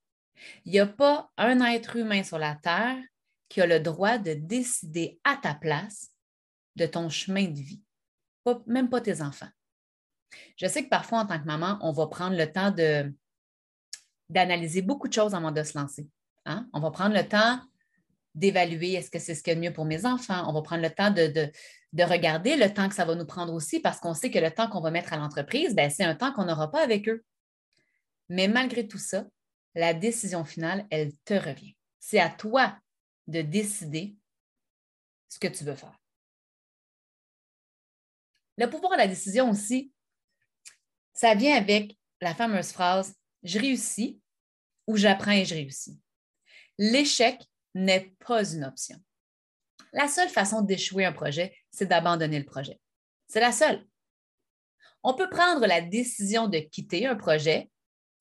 Il 0.65 0.73
n'y 0.73 0.81
a 0.81 0.87
pas 0.87 1.31
un 1.37 1.61
être 1.65 1.97
humain 1.97 2.23
sur 2.23 2.39
la 2.39 2.55
Terre 2.55 3.03
qui 3.49 3.61
a 3.61 3.67
le 3.67 3.81
droit 3.81 4.19
de 4.19 4.35
décider 4.35 5.21
à 5.25 5.37
ta 5.37 5.55
place 5.55 6.11
de 6.77 6.87
ton 6.87 7.09
chemin 7.09 7.45
de 7.45 7.61
vie, 7.61 7.83
même 8.67 8.89
pas 8.89 9.01
tes 9.01 9.23
enfants. 9.23 9.51
Je 10.57 10.67
sais 10.67 10.85
que 10.85 10.89
parfois, 10.89 11.21
en 11.21 11.27
tant 11.27 11.39
que 11.39 11.45
maman, 11.45 11.79
on 11.81 11.93
va 11.93 12.09
prendre 12.09 12.37
le 12.37 12.51
temps 12.51 12.73
de, 12.73 13.15
d'analyser 14.28 14.83
beaucoup 14.83 15.09
de 15.09 15.12
choses 15.12 15.35
avant 15.35 15.52
de 15.52 15.62
se 15.62 15.78
lancer. 15.78 16.09
Hein? 16.47 16.69
On 16.73 16.81
va 16.81 16.90
prendre 16.90 17.14
le 17.14 17.26
temps 17.26 17.61
d'évaluer 18.35 18.95
est-ce 18.95 19.11
que 19.11 19.19
c'est 19.19 19.35
ce 19.35 19.43
qu'il 19.43 19.52
y 19.52 19.52
a 19.52 19.54
de 19.57 19.61
mieux 19.61 19.73
pour 19.73 19.85
mes 19.85 20.07
enfants? 20.07 20.49
On 20.49 20.52
va 20.52 20.62
prendre 20.62 20.83
le 20.83 20.90
temps 20.90 21.11
de, 21.11 21.50
regarder 22.02 22.57
le 22.57 22.73
temps 22.73 22.88
que 22.88 22.95
ça 22.95 23.04
va 23.04 23.14
nous 23.14 23.26
prendre 23.26 23.52
aussi 23.52 23.81
parce 23.81 24.00
qu'on 24.00 24.14
sait 24.14 24.31
que 24.31 24.38
le 24.38 24.50
temps 24.50 24.69
qu'on 24.69 24.81
va 24.81 24.90
mettre 24.90 25.12
à 25.12 25.16
l'entreprise, 25.16 25.75
ben, 25.75 25.90
c'est 25.90 26.04
un 26.04 26.14
temps 26.14 26.33
qu'on 26.33 26.45
n'aura 26.45 26.71
pas 26.71 26.83
avec 26.83 27.09
eux. 27.09 27.25
Mais 28.28 28.49
malgré 28.49 28.88
tout 28.88 28.99
ça, 28.99 29.25
la 29.75 29.95
décision 29.95 30.45
finale, 30.45 30.87
elle 30.90 31.14
te 31.25 31.35
revient. 31.35 31.76
C'est 32.00 32.21
à 32.21 32.31
toi 32.31 32.76
de 33.26 33.43
décider 33.43 34.16
ce 35.28 35.38
que 35.38 35.49
tu 35.49 35.64
veux 35.64 35.75
faire. 35.75 35.99
Le 38.57 38.66
pouvoir 38.69 38.93
de 38.93 38.99
la 38.99 39.09
décision 39.09 39.50
aussi, 39.50 39.93
ça 41.12 41.35
vient 41.35 41.57
avec 41.57 41.99
la 42.21 42.35
fameuse 42.35 42.73
phrase 42.73 43.14
je 43.45 43.59
réussis 43.59 44.21
ou 44.87 44.97
j'apprends 44.97 45.33
et 45.33 45.45
je 45.45 45.55
réussis. 45.55 46.01
L'échec 46.79 47.41
n'est 47.75 48.15
pas 48.27 48.45
une 48.53 48.65
option. 48.65 48.99
La 49.93 50.09
seule 50.09 50.29
façon 50.29 50.63
d'échouer 50.63 51.05
un 51.05 51.13
projet, 51.13 51.57
c'est 51.71 51.87
d'abandonner 51.87 52.39
le 52.39 52.45
projet. 52.45 52.81
C'est 53.29 53.41
la 53.41 53.53
seule. 53.53 53.87
On 55.03 55.15
peut 55.15 55.29
prendre 55.29 55.67
la 55.67 55.81
décision 55.81 56.49
de 56.49 56.59
quitter 56.59 57.07
un 57.07 57.15
projet, 57.15 57.71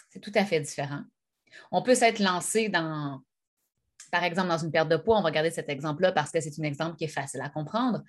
c'est 0.10 0.20
tout 0.20 0.32
à 0.36 0.46
fait 0.46 0.60
différent. 0.60 1.02
On 1.72 1.82
peut 1.82 1.96
s'être 1.96 2.20
lancé 2.20 2.70
dans, 2.70 3.22
par 4.12 4.24
exemple, 4.24 4.50
dans 4.50 4.58
une 4.58 4.72
perte 4.72 4.90
de 4.90 4.98
poids. 4.98 5.18
On 5.18 5.22
va 5.22 5.30
regarder 5.30 5.52
cet 5.52 5.70
exemple-là 5.70 6.12
parce 6.12 6.32
que 6.32 6.42
c'est 6.42 6.60
un 6.60 6.64
exemple 6.64 6.98
qui 6.98 7.06
est 7.06 7.08
facile 7.08 7.42
à 7.42 7.50
comprendre. 7.50 8.04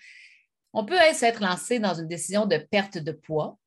On 0.73 0.85
peut 0.85 0.99
être 0.99 1.40
lancé 1.40 1.78
dans 1.78 1.94
une 1.94 2.09
décision 2.09 2.47
de 2.47 2.59
perte 2.59 2.99
de 2.99 3.12
poids 3.12 3.59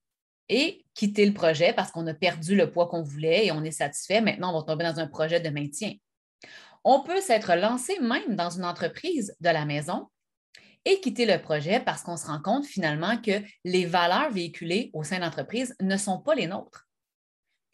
et 0.49 0.85
quitter 0.93 1.25
le 1.25 1.33
projet 1.33 1.73
parce 1.73 1.91
qu'on 1.91 2.07
a 2.07 2.13
perdu 2.13 2.55
le 2.55 2.71
poids 2.71 2.87
qu'on 2.87 3.03
voulait 3.03 3.47
et 3.47 3.51
on 3.51 3.63
est 3.63 3.71
satisfait. 3.71 4.21
Maintenant, 4.21 4.53
on 4.53 4.59
va 4.59 4.65
tomber 4.65 4.83
dans 4.83 4.99
un 4.99 5.07
projet 5.07 5.39
de 5.39 5.49
maintien. 5.49 5.93
On 6.83 7.01
peut 7.01 7.21
s'être 7.21 7.53
lancé 7.55 7.99
même 7.99 8.35
dans 8.35 8.49
une 8.49 8.65
entreprise 8.65 9.35
de 9.41 9.49
la 9.49 9.65
maison 9.65 10.07
et 10.85 11.01
quitter 11.01 11.25
le 11.25 11.41
projet 11.41 11.81
parce 11.81 12.01
qu'on 12.01 12.15
se 12.15 12.27
rend 12.27 12.41
compte 12.41 12.65
finalement 12.65 13.17
que 13.21 13.43
les 13.65 13.85
valeurs 13.85 14.31
véhiculées 14.31 14.89
au 14.93 15.03
sein 15.03 15.17
de 15.17 15.23
l'entreprise 15.23 15.75
ne 15.81 15.97
sont 15.97 16.19
pas 16.19 16.33
les 16.33 16.47
nôtres. 16.47 16.87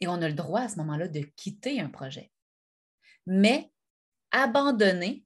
Et 0.00 0.08
on 0.08 0.20
a 0.20 0.28
le 0.28 0.34
droit 0.34 0.62
à 0.62 0.68
ce 0.68 0.76
moment-là 0.76 1.06
de 1.06 1.20
quitter 1.36 1.80
un 1.80 1.88
projet. 1.88 2.32
Mais 3.26 3.70
abandonner, 4.32 5.24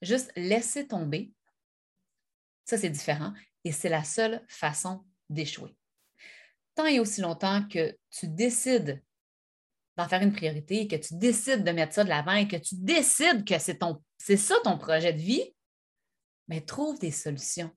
juste 0.00 0.32
laisser 0.34 0.88
tomber, 0.88 1.32
ça 2.64 2.78
c'est 2.78 2.90
différent 2.90 3.34
et 3.64 3.72
c'est 3.72 3.90
la 3.90 4.02
seule 4.02 4.42
façon 4.48 5.04
d'échouer. 5.28 5.76
Tant 6.76 6.86
et 6.86 7.00
aussi 7.00 7.20
longtemps 7.20 7.66
que 7.68 7.96
tu 8.10 8.28
décides 8.28 9.02
d'en 9.96 10.08
faire 10.08 10.22
une 10.22 10.32
priorité, 10.32 10.86
que 10.86 10.96
tu 10.96 11.14
décides 11.14 11.64
de 11.64 11.70
mettre 11.72 11.94
ça 11.94 12.04
de 12.04 12.08
l'avant 12.08 12.34
et 12.34 12.46
que 12.46 12.56
tu 12.56 12.76
décides 12.76 13.44
que 13.44 13.58
c'est, 13.58 13.78
ton, 13.78 14.00
c'est 14.18 14.36
ça 14.36 14.54
ton 14.62 14.78
projet 14.78 15.12
de 15.12 15.20
vie, 15.20 15.54
mais 16.46 16.60
trouve 16.60 16.98
des 17.00 17.10
solutions. 17.10 17.70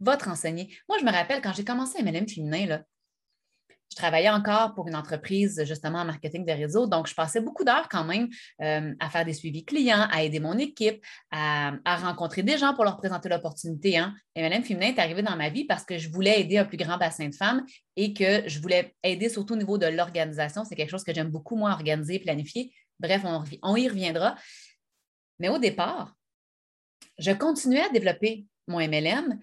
Va 0.00 0.16
te 0.16 0.24
renseigner. 0.24 0.74
Moi, 0.88 0.96
je 0.98 1.04
me 1.04 1.10
rappelle 1.10 1.42
quand 1.42 1.52
j'ai 1.52 1.64
commencé 1.64 2.02
MLM 2.02 2.26
féminin, 2.26 2.66
là, 2.66 2.84
je 3.90 3.96
travaillais 3.96 4.30
encore 4.30 4.74
pour 4.74 4.88
une 4.88 4.96
entreprise 4.96 5.62
justement 5.64 6.00
en 6.00 6.04
marketing 6.04 6.44
de 6.44 6.52
réseau, 6.52 6.86
donc 6.86 7.06
je 7.06 7.14
passais 7.14 7.40
beaucoup 7.40 7.64
d'heures 7.64 7.88
quand 7.88 8.04
même 8.04 8.28
euh, 8.60 8.94
à 8.98 9.10
faire 9.10 9.24
des 9.24 9.32
suivis 9.32 9.64
clients, 9.64 10.06
à 10.10 10.22
aider 10.22 10.40
mon 10.40 10.58
équipe, 10.58 11.04
à, 11.30 11.72
rencontrer 11.96 12.42
des 12.42 12.58
gens 12.58 12.74
pour 12.74 12.84
leur 12.84 12.96
présenter 12.96 13.28
l'opportunité. 13.28 13.96
Hein. 13.96 14.14
MLM 14.36 14.62
féminin 14.62 14.88
est 14.88 14.98
arrivé 14.98 15.22
dans 15.22 15.36
ma 15.36 15.48
vie 15.48 15.64
parce 15.64 15.84
que 15.84 15.98
je 15.98 16.10
voulais 16.10 16.40
aider 16.40 16.58
un 16.58 16.64
plus 16.64 16.76
grand 16.76 16.98
bassin 16.98 17.28
de 17.28 17.34
femmes 17.34 17.64
et 17.96 18.12
que 18.12 18.48
je 18.48 18.60
voulais 18.60 18.94
aider 19.02 19.28
surtout 19.28 19.54
au 19.54 19.56
niveau 19.56 19.78
de 19.78 19.86
l'organisation. 19.86 20.64
C'est 20.64 20.74
quelque 20.74 20.90
chose 20.90 21.04
que 21.04 21.14
j'aime 21.14 21.30
beaucoup, 21.30 21.56
moi, 21.56 21.70
organiser, 21.70 22.18
planifier. 22.18 22.72
Bref, 22.98 23.22
on, 23.24 23.44
on 23.62 23.76
y 23.76 23.88
reviendra. 23.88 24.34
Mais 25.38 25.48
au 25.48 25.58
départ, 25.58 26.14
je 27.18 27.32
continuais 27.32 27.82
à 27.82 27.88
développer 27.88 28.46
mon 28.66 28.78
MLM 28.78 29.38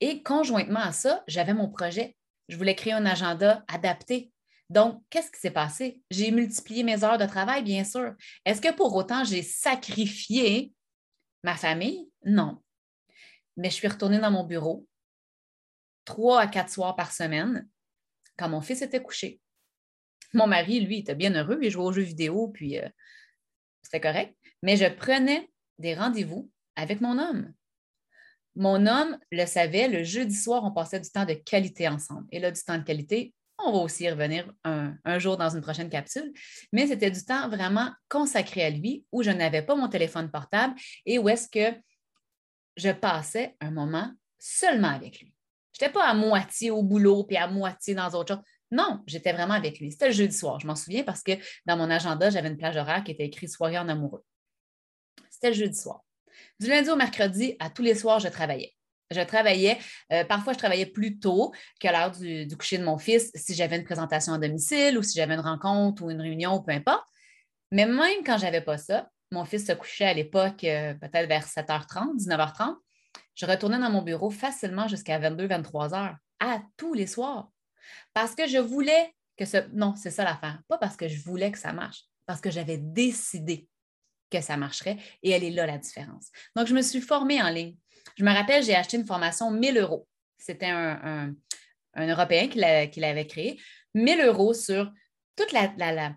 et 0.00 0.22
conjointement 0.22 0.80
à 0.80 0.92
ça, 0.92 1.24
j'avais 1.26 1.54
mon 1.54 1.68
projet. 1.68 2.15
Je 2.48 2.56
voulais 2.56 2.74
créer 2.74 2.92
un 2.92 3.06
agenda 3.06 3.64
adapté. 3.68 4.32
Donc, 4.68 5.02
qu'est-ce 5.10 5.30
qui 5.30 5.40
s'est 5.40 5.50
passé? 5.50 6.00
J'ai 6.10 6.30
multiplié 6.30 6.82
mes 6.82 7.04
heures 7.04 7.18
de 7.18 7.26
travail, 7.26 7.62
bien 7.62 7.84
sûr. 7.84 8.14
Est-ce 8.44 8.60
que 8.60 8.74
pour 8.74 8.94
autant 8.94 9.24
j'ai 9.24 9.42
sacrifié 9.42 10.72
ma 11.44 11.56
famille? 11.56 12.10
Non. 12.24 12.62
Mais 13.56 13.70
je 13.70 13.74
suis 13.74 13.88
retournée 13.88 14.18
dans 14.18 14.30
mon 14.30 14.44
bureau 14.44 14.86
trois 16.06 16.40
à 16.40 16.46
quatre 16.46 16.70
soirs 16.70 16.96
par 16.96 17.12
semaine 17.12 17.68
quand 18.38 18.48
mon 18.48 18.62
fils 18.62 18.80
était 18.80 19.02
couché. 19.02 19.40
Mon 20.32 20.46
mari, 20.46 20.80
lui, 20.80 20.98
était 20.98 21.14
bien 21.14 21.34
heureux, 21.34 21.58
il 21.62 21.70
jouait 21.70 21.84
aux 21.84 21.92
jeux 21.92 22.02
vidéo, 22.02 22.48
puis 22.48 22.78
euh, 22.78 22.88
c'était 23.82 24.00
correct. 24.00 24.34
Mais 24.62 24.76
je 24.76 24.86
prenais 24.86 25.50
des 25.78 25.94
rendez-vous 25.94 26.50
avec 26.76 27.00
mon 27.00 27.18
homme. 27.18 27.52
Mon 28.56 28.86
homme 28.86 29.18
le 29.30 29.44
savait, 29.46 29.86
le 29.86 30.02
jeudi 30.02 30.34
soir, 30.34 30.64
on 30.64 30.72
passait 30.72 30.98
du 30.98 31.10
temps 31.10 31.26
de 31.26 31.34
qualité 31.34 31.88
ensemble. 31.88 32.26
Et 32.32 32.40
là, 32.40 32.50
du 32.50 32.62
temps 32.62 32.78
de 32.78 32.84
qualité, 32.84 33.34
on 33.58 33.72
va 33.72 33.78
aussi 33.78 34.04
y 34.04 34.10
revenir 34.10 34.50
un, 34.64 35.18
jour 35.18 35.36
dans 35.36 35.50
une 35.50 35.60
prochaine 35.60 35.88
capsule, 35.88 36.32
mais 36.72 36.86
c'était 36.86 37.10
du 37.10 37.24
temps 37.24 37.48
vraiment 37.48 37.90
consacré 38.08 38.62
à 38.62 38.70
lui 38.70 39.04
où 39.12 39.22
je 39.22 39.30
n'avais 39.30 39.62
pas 39.62 39.74
mon 39.74 39.88
téléphone 39.88 40.30
portable 40.30 40.74
et 41.04 41.18
où 41.18 41.28
est-ce 41.28 41.48
que 41.48 41.76
je 42.76 42.90
passais 42.90 43.56
un 43.60 43.70
moment 43.70 44.10
seulement 44.38 44.90
avec 44.90 45.20
lui. 45.20 45.32
Je 45.72 45.84
n'étais 45.84 45.92
pas 45.92 46.06
à 46.06 46.14
moitié 46.14 46.70
au 46.70 46.82
boulot 46.82 47.24
puis 47.24 47.36
à 47.36 47.48
moitié 47.48 47.94
dans 47.94 48.10
autre 48.10 48.34
chose. 48.34 48.44
Non, 48.70 49.02
j'étais 49.06 49.32
vraiment 49.32 49.54
avec 49.54 49.78
lui. 49.78 49.92
C'était 49.92 50.08
le 50.08 50.12
jeudi 50.12 50.36
soir. 50.36 50.58
Je 50.60 50.66
m'en 50.66 50.74
souviens 50.74 51.04
parce 51.04 51.22
que 51.22 51.32
dans 51.66 51.76
mon 51.76 51.90
agenda, 51.90 52.30
j'avais 52.30 52.48
une 52.48 52.56
plage 52.56 52.76
horaire 52.76 53.04
qui 53.04 53.12
était 53.12 53.24
écrite 53.24 53.50
soirée 53.50 53.78
en 53.78 53.88
amoureux. 53.88 54.24
C'était 55.30 55.50
le 55.50 55.54
jeudi 55.54 55.78
soir. 55.78 56.05
Du 56.58 56.68
lundi 56.68 56.88
au 56.88 56.96
mercredi, 56.96 57.54
à 57.60 57.68
tous 57.68 57.82
les 57.82 57.94
soirs, 57.94 58.18
je 58.18 58.28
travaillais. 58.28 58.72
Je 59.10 59.20
travaillais, 59.20 59.78
euh, 60.12 60.24
parfois 60.24 60.52
je 60.52 60.58
travaillais 60.58 60.86
plus 60.86 61.18
tôt 61.20 61.52
qu'à 61.78 61.92
l'heure 61.92 62.10
du, 62.10 62.48
coucher 62.56 62.78
de 62.78 62.84
mon 62.84 62.98
fils 62.98 63.30
si 63.34 63.54
j'avais 63.54 63.76
une 63.76 63.84
présentation 63.84 64.32
à 64.32 64.38
domicile 64.38 64.98
ou 64.98 65.02
si 65.02 65.16
j'avais 65.16 65.34
une 65.34 65.40
rencontre 65.40 66.02
ou 66.02 66.10
une 66.10 66.20
réunion 66.20 66.56
ou 66.56 66.62
peu 66.62 66.72
importe. 66.72 67.04
Mais 67.70 67.86
même 67.86 68.24
quand 68.24 68.38
je 68.38 68.44
n'avais 68.44 68.62
pas 68.62 68.78
ça, 68.78 69.08
mon 69.30 69.44
fils 69.44 69.66
se 69.66 69.72
couchait 69.72 70.06
à 70.06 70.14
l'époque 70.14 70.64
euh, 70.64 70.94
peut-être 70.94 71.28
vers 71.28 71.46
7h30, 71.46 72.16
19h30. 72.16 72.76
Je 73.34 73.46
retournais 73.46 73.78
dans 73.78 73.90
mon 73.90 74.02
bureau 74.02 74.30
facilement 74.30 74.88
jusqu'à 74.88 75.18
22, 75.18 75.46
23 75.46 75.88
h 75.90 76.16
à 76.40 76.62
tous 76.76 76.94
les 76.94 77.06
soirs. 77.06 77.50
Parce 78.14 78.34
que 78.34 78.48
je 78.48 78.58
voulais 78.58 79.14
que 79.36 79.44
ce. 79.44 79.58
Non, 79.72 79.94
c'est 79.94 80.10
ça 80.10 80.24
l'affaire. 80.24 80.60
Pas 80.68 80.78
parce 80.78 80.96
que 80.96 81.06
je 81.06 81.22
voulais 81.22 81.52
que 81.52 81.58
ça 81.58 81.72
marche, 81.72 82.04
parce 82.24 82.40
que 82.40 82.50
j'avais 82.50 82.78
décidé 82.78 83.68
que 84.30 84.40
ça 84.40 84.56
marcherait 84.56 84.96
et 85.22 85.30
elle 85.30 85.44
est 85.44 85.50
là 85.50 85.66
la 85.66 85.78
différence. 85.78 86.30
Donc, 86.54 86.66
je 86.66 86.74
me 86.74 86.82
suis 86.82 87.00
formée 87.00 87.42
en 87.42 87.48
ligne. 87.48 87.76
Je 88.16 88.24
me 88.24 88.32
rappelle, 88.32 88.62
j'ai 88.62 88.74
acheté 88.74 88.96
une 88.96 89.06
formation 89.06 89.50
1000 89.50 89.78
euros. 89.78 90.06
C'était 90.38 90.66
un, 90.66 91.34
Européen 91.96 92.48
qui 92.48 92.58
l'avait 92.58 93.26
créée. 93.26 93.58
1000 93.94 94.20
euros 94.20 94.52
sur 94.52 94.92
toute 95.34 95.52
la, 95.52 95.72
la, 95.76 96.14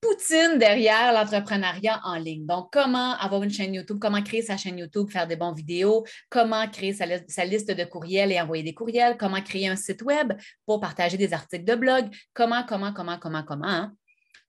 poutine 0.00 0.58
derrière 0.58 1.12
l'entrepreneuriat 1.12 2.00
en 2.04 2.16
ligne. 2.16 2.46
Donc, 2.46 2.72
comment 2.72 3.14
avoir 3.16 3.42
une 3.42 3.50
chaîne 3.50 3.74
YouTube, 3.74 3.98
comment 3.98 4.22
créer 4.22 4.42
sa 4.42 4.56
chaîne 4.56 4.78
YouTube, 4.78 5.10
faire 5.10 5.26
des 5.26 5.36
bons 5.36 5.52
vidéos, 5.52 6.04
comment 6.28 6.68
créer 6.68 6.92
sa, 6.92 7.06
sa, 7.26 7.44
liste 7.44 7.70
de 7.70 7.84
courriels 7.84 8.32
et 8.32 8.40
envoyer 8.40 8.62
des 8.62 8.74
courriels, 8.74 9.16
comment 9.18 9.40
créer 9.40 9.68
un 9.68 9.76
site 9.76 10.02
web 10.02 10.32
pour 10.66 10.80
partager 10.80 11.16
des 11.16 11.32
articles 11.32 11.64
de 11.64 11.74
blog, 11.74 12.14
comment, 12.34 12.64
comment, 12.64 12.92
comment, 12.92 13.18
comment, 13.18 13.42
comment. 13.42 13.68
Hein. 13.68 13.94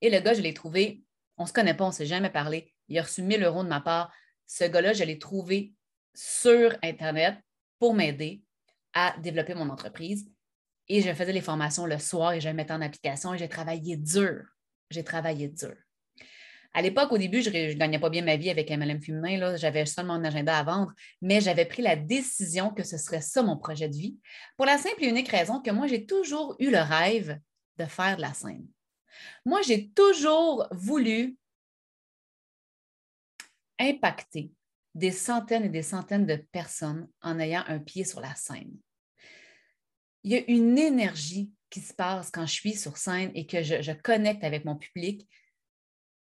Et 0.01 0.09
le 0.09 0.19
gars, 0.19 0.33
je 0.33 0.41
l'ai 0.41 0.53
trouvé 0.53 1.02
on 1.37 1.43
ne 1.43 1.47
se 1.47 1.53
connaît 1.53 1.73
pas, 1.73 1.85
on 1.85 1.89
ne 1.89 1.93
s'est 1.93 2.05
jamais 2.05 2.29
parlé. 2.29 2.73
Il 2.87 2.97
a 2.97 3.03
reçu 3.03 3.21
1000 3.21 3.43
euros 3.43 3.63
de 3.63 3.69
ma 3.69 3.81
part. 3.81 4.13
Ce 4.45 4.63
gars-là, 4.65 4.93
je 4.93 5.03
l'ai 5.03 5.19
trouvé 5.19 5.73
sur 6.13 6.75
Internet 6.83 7.37
pour 7.79 7.93
m'aider 7.93 8.43
à 8.93 9.15
développer 9.19 9.53
mon 9.55 9.69
entreprise. 9.69 10.29
Et 10.87 11.01
je 11.01 11.13
faisais 11.13 11.33
les 11.33 11.41
formations 11.41 11.85
le 11.85 11.97
soir 11.97 12.33
et 12.33 12.41
je 12.41 12.47
les 12.47 12.53
mettais 12.53 12.73
en 12.73 12.81
application 12.81 13.33
et 13.33 13.37
j'ai 13.37 13.49
travaillé 13.49 13.97
dur. 13.97 14.43
J'ai 14.89 15.03
travaillé 15.03 15.47
dur. 15.47 15.75
À 16.75 16.81
l'époque, 16.81 17.11
au 17.11 17.17
début, 17.19 17.41
je 17.41 17.49
ne 17.51 17.73
gagnais 17.73 17.99
pas 17.99 18.09
bien 18.09 18.23
ma 18.23 18.35
vie 18.35 18.49
avec 18.49 18.69
MLM 18.69 18.99
féminin. 18.99 19.55
J'avais 19.57 19.85
seulement 19.85 20.13
un 20.13 20.23
agenda 20.23 20.57
à 20.57 20.63
vendre, 20.63 20.91
mais 21.21 21.39
j'avais 21.39 21.65
pris 21.65 21.83
la 21.83 21.95
décision 21.95 22.71
que 22.71 22.83
ce 22.83 22.97
serait 22.97 23.21
ça 23.21 23.43
mon 23.43 23.57
projet 23.57 23.87
de 23.87 23.95
vie 23.95 24.17
pour 24.57 24.65
la 24.65 24.77
simple 24.79 25.03
et 25.03 25.07
unique 25.07 25.29
raison 25.29 25.61
que 25.61 25.69
moi, 25.69 25.85
j'ai 25.85 26.05
toujours 26.05 26.55
eu 26.59 26.71
le 26.71 26.79
rêve 26.79 27.39
de 27.77 27.85
faire 27.85 28.17
de 28.17 28.21
la 28.21 28.33
scène. 28.33 28.67
Moi, 29.45 29.61
j'ai 29.61 29.89
toujours 29.89 30.67
voulu 30.71 31.37
impacter 33.79 34.51
des 34.95 35.11
centaines 35.11 35.65
et 35.65 35.69
des 35.69 35.81
centaines 35.81 36.25
de 36.25 36.35
personnes 36.35 37.07
en 37.21 37.39
ayant 37.39 37.63
un 37.67 37.79
pied 37.79 38.03
sur 38.05 38.19
la 38.21 38.33
scène. 38.35 38.77
Il 40.23 40.31
y 40.31 40.35
a 40.35 40.43
une 40.47 40.77
énergie 40.77 41.51
qui 41.69 41.81
se 41.81 41.93
passe 41.93 42.29
quand 42.29 42.45
je 42.45 42.53
suis 42.53 42.75
sur 42.75 42.97
scène 42.97 43.31
et 43.33 43.47
que 43.47 43.63
je, 43.63 43.91
connecte 43.93 44.43
avec 44.43 44.63
mon 44.63 44.75
public. 44.75 45.27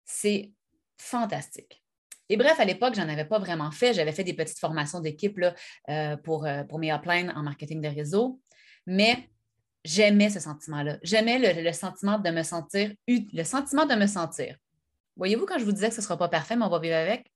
C'est 0.04 0.52
fantastique. 0.96 1.82
Et 2.28 2.36
bref, 2.36 2.60
à 2.60 2.64
l'époque, 2.64 2.94
je 2.94 3.00
n'en 3.00 3.08
avais 3.08 3.24
pas 3.24 3.40
vraiment 3.40 3.72
fait. 3.72 3.92
J'avais 3.92 4.12
fait 4.12 4.22
des 4.22 4.34
petites 4.34 4.60
formations 4.60 5.00
d'équipe 5.00 5.36
euh, 5.88 6.16
pour, 6.18 6.46
euh, 6.46 6.62
pour 6.62 6.78
mes 6.78 6.94
uplines 6.94 7.32
en 7.34 7.42
marketing 7.42 7.80
de 7.80 7.88
réseau. 7.88 8.40
Mais 8.86 9.28
j'aimais 9.84 10.30
ce 10.30 10.40
sentiment-là. 10.40 10.98
J'aimais 11.02 11.38
le, 11.38 11.72
sentiment 11.72 12.18
de 12.18 12.30
me 12.30 12.42
sentir, 12.42 12.92
le 13.06 13.44
sentiment 13.44 13.86
de 13.86 13.94
me 13.94 14.06
sentir. 14.06 14.56
Voyez-vous, 15.16 15.46
quand 15.46 15.58
je 15.58 15.64
vous 15.64 15.72
disais 15.72 15.88
que 15.88 15.94
ce 15.94 16.00
ne 16.00 16.04
sera 16.04 16.16
pas 16.16 16.28
parfait, 16.28 16.56
mais 16.56 16.64
on 16.64 16.70
va 16.70 16.78
vivre 16.78 16.96
avec, 16.96 17.30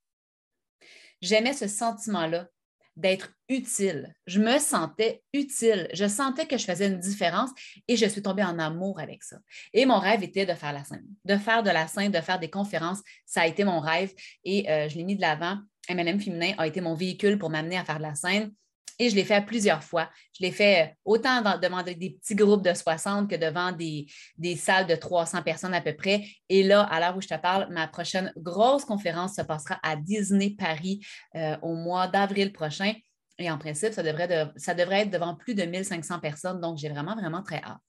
j'aimais 1.21 1.53
ce 1.53 1.67
sentiment-là 1.67 2.47
d'être 2.95 3.33
utile. 3.49 4.15
Je 4.25 4.39
me 4.39 4.57
sentais 4.57 5.21
utile. 5.33 5.89
Je 5.93 6.07
sentais 6.07 6.45
que 6.45 6.57
je 6.57 6.63
faisais 6.63 6.87
une 6.87 6.99
différence 6.99 7.49
et 7.87 7.97
je 7.97 8.05
suis 8.05 8.21
tombée 8.21 8.43
en 8.43 8.57
amour 8.57 8.99
avec 8.99 9.21
ça. 9.23 9.37
Et 9.73 9.85
mon 9.85 9.99
rêve 9.99 10.23
était 10.23 10.45
de 10.45 10.53
faire 10.53 10.71
la 10.71 10.83
scène, 10.83 11.05
de 11.25 11.35
faire 11.35 11.61
de 11.61 11.69
la 11.69 11.87
scène, 11.87 12.11
de 12.11 12.21
faire 12.21 12.39
des 12.39 12.49
conférences. 12.49 13.01
Ça 13.25 13.41
a 13.41 13.47
été 13.47 13.63
mon 13.65 13.79
rêve 13.79 14.13
et 14.43 14.69
euh, 14.69 14.87
je 14.87 14.95
l'ai 14.95 15.03
mis 15.03 15.15
de 15.15 15.21
l'avant. 15.21 15.59
MLM 15.89 16.19
Féminin 16.19 16.53
a 16.57 16.65
été 16.65 16.81
mon 16.81 16.95
véhicule 16.95 17.37
pour 17.37 17.49
m'amener 17.49 17.77
à 17.77 17.83
faire 17.83 17.97
de 17.97 18.03
la 18.03 18.15
scène. 18.15 18.53
Et 18.97 19.09
je 19.09 19.15
l'ai 19.15 19.25
fait 19.25 19.45
plusieurs 19.45 19.83
fois. 19.83 20.09
Je 20.37 20.43
l'ai 20.43 20.51
fait 20.51 20.83
euh, 20.83 20.93
autant 21.03 21.41
devant 21.59 21.83
des 21.83 21.95
petits 21.95 22.35
groupes 22.35 22.63
de 22.63 22.73
60 22.73 23.29
que 23.29 23.35
devant 23.35 23.71
des, 23.71 24.07
salles 24.55 24.87
de 24.87 24.95
300 24.95 25.43
personnes 25.43 25.73
à 25.73 25.81
peu 25.81 25.93
près. 25.93 26.25
Et 26.47 26.63
là, 26.63 26.83
à 26.83 26.99
l'heure 26.99 27.17
où 27.17 27.21
je 27.21 27.27
te 27.27 27.37
parle, 27.37 27.71
ma 27.71 27.87
prochaine 27.87 28.31
grosse 28.37 28.85
conférence 28.85 29.35
se 29.35 29.41
passera 29.41 29.79
à 29.83 29.95
Disney 29.95 30.55
Paris 30.57 31.05
euh, 31.35 31.57
au 31.61 31.75
mois 31.75 32.07
d'avril 32.07 32.53
prochain. 32.53 32.93
Et 33.37 33.51
en 33.51 33.57
principe, 33.57 33.91
ça 33.91 34.01
devrait 34.01 35.01
être 35.01 35.09
devant 35.09 35.35
plus 35.35 35.55
de 35.55 35.63
1500 35.63 36.19
personnes. 36.19 36.61
Donc, 36.61 36.77
j'ai 36.77 36.87
vraiment, 36.87 37.15
vraiment 37.15 37.43
très 37.43 37.61
hâte. 37.61 37.81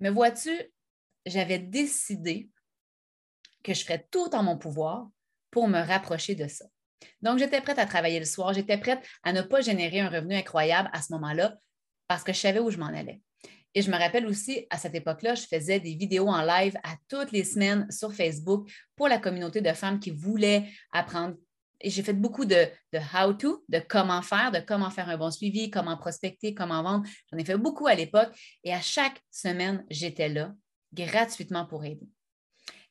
Mais 0.00 0.10
vois-tu, 0.10 0.50
j'avais 1.24 1.58
décidé 1.58 2.50
que 3.62 3.72
je 3.72 3.82
ferais 3.82 4.06
tout 4.10 4.34
en 4.34 4.42
mon 4.42 4.58
pouvoir 4.58 5.08
pour 5.50 5.68
me 5.68 5.80
rapprocher 5.80 6.34
de 6.34 6.46
ça. 6.46 6.66
Donc, 7.22 7.38
j'étais 7.38 7.60
prête 7.60 7.78
à 7.78 7.86
travailler 7.86 8.18
le 8.18 8.24
soir, 8.24 8.52
j'étais 8.52 8.78
prête 8.78 9.00
à 9.22 9.32
ne 9.32 9.42
pas 9.42 9.60
générer 9.60 10.00
un 10.00 10.08
revenu 10.08 10.34
incroyable 10.34 10.90
à 10.92 11.02
ce 11.02 11.12
moment-là 11.12 11.56
parce 12.08 12.24
que 12.24 12.32
je 12.32 12.38
savais 12.38 12.58
où 12.58 12.70
je 12.70 12.78
m'en 12.78 12.86
allais. 12.86 13.20
Et 13.74 13.82
je 13.82 13.90
me 13.90 13.96
rappelle 13.96 14.26
aussi, 14.26 14.66
à 14.68 14.78
cette 14.78 14.94
époque-là, 14.94 15.36
je 15.36 15.42
faisais 15.42 15.78
des 15.78 15.94
vidéos 15.94 16.26
en 16.26 16.42
live 16.42 16.76
à 16.82 16.96
toutes 17.08 17.30
les 17.30 17.44
semaines 17.44 17.88
sur 17.90 18.12
Facebook 18.12 18.68
pour 18.96 19.06
la 19.06 19.18
communauté 19.18 19.60
de 19.60 19.72
femmes 19.72 20.00
qui 20.00 20.10
voulaient 20.10 20.68
apprendre. 20.92 21.36
Et 21.80 21.88
j'ai 21.88 22.02
fait 22.02 22.12
beaucoup 22.12 22.44
de, 22.44 22.66
de 22.92 22.98
how-to, 22.98 23.64
de 23.68 23.78
comment 23.78 24.22
faire, 24.22 24.50
de 24.50 24.58
comment 24.58 24.90
faire 24.90 25.08
un 25.08 25.16
bon 25.16 25.30
suivi, 25.30 25.70
comment 25.70 25.96
prospecter, 25.96 26.52
comment 26.52 26.82
vendre. 26.82 27.08
J'en 27.30 27.38
ai 27.38 27.44
fait 27.44 27.56
beaucoup 27.56 27.86
à 27.86 27.94
l'époque. 27.94 28.30
Et 28.64 28.74
à 28.74 28.80
chaque 28.80 29.22
semaine, 29.30 29.84
j'étais 29.88 30.28
là 30.28 30.52
gratuitement 30.92 31.64
pour 31.64 31.84
aider. 31.84 32.08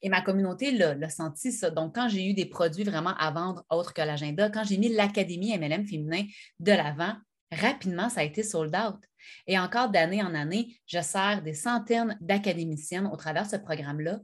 Et 0.02 0.10
ma 0.10 0.22
communauté 0.22 0.72
l'a 0.72 1.10
senti 1.10 1.52
ça. 1.52 1.70
Donc, 1.70 1.96
quand 1.96 2.08
j'ai 2.08 2.26
eu 2.26 2.34
des 2.34 2.46
produits 2.46 2.84
vraiment 2.84 3.16
à 3.18 3.32
vendre 3.32 3.66
autres 3.70 3.94
que 3.94 4.02
l'agenda, 4.02 4.50
quand 4.50 4.64
j'ai 4.64 4.78
mis 4.78 4.90
l'Académie 4.90 5.58
MLM 5.58 5.86
féminin 5.86 6.24
de 6.60 6.72
l'avant, 6.72 7.16
rapidement, 7.52 8.10
ça 8.10 8.22
a 8.22 8.24
été 8.24 8.44
sold 8.44 8.76
out. 8.76 9.00
Et 9.48 9.60
encore 9.60 9.90
d'année 9.90 10.24
en 10.24 10.34
année, 10.34 10.80
je 10.88 11.02
sers 11.02 11.42
des 11.42 11.54
centaines 11.54 12.18
d'académiciennes 12.22 13.08
au 13.08 13.18
travers 13.18 13.44
de 13.44 13.50
ce 13.50 13.56
programme-là 13.58 14.20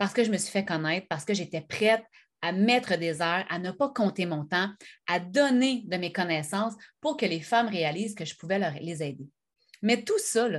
parce 0.00 0.14
que 0.14 0.24
je 0.24 0.30
me 0.30 0.38
suis 0.38 0.50
fait 0.50 0.64
connaître, 0.64 1.06
parce 1.08 1.26
que 1.26 1.34
j'étais 1.34 1.60
prête 1.60 2.02
à 2.40 2.52
mettre 2.52 2.96
des 2.96 3.20
heures, 3.20 3.44
à 3.50 3.58
ne 3.58 3.70
pas 3.70 3.90
compter 3.90 4.24
mon 4.24 4.46
temps, 4.46 4.70
à 5.06 5.20
donner 5.20 5.82
de 5.84 5.98
mes 5.98 6.10
connaissances 6.10 6.72
pour 7.02 7.18
que 7.18 7.26
les 7.26 7.42
femmes 7.42 7.68
réalisent 7.68 8.14
que 8.14 8.24
je 8.24 8.34
pouvais 8.34 8.58
les 8.80 9.02
aider. 9.02 9.28
Mais 9.82 10.02
tout 10.02 10.18
ça, 10.18 10.48
je 10.48 10.56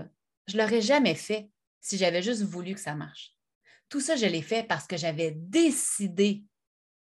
ne 0.57 0.61
l'aurais 0.61 0.81
jamais 0.81 1.15
fait 1.15 1.49
si 1.79 1.97
j'avais 1.97 2.21
juste 2.21 2.43
voulu 2.43 2.75
que 2.75 2.79
ça 2.79 2.93
marche. 2.93 3.33
Tout 3.91 3.99
ça, 3.99 4.15
je 4.15 4.25
l'ai 4.25 4.41
fait 4.41 4.63
parce 4.63 4.87
que 4.87 4.95
j'avais 4.95 5.31
décidé 5.31 6.45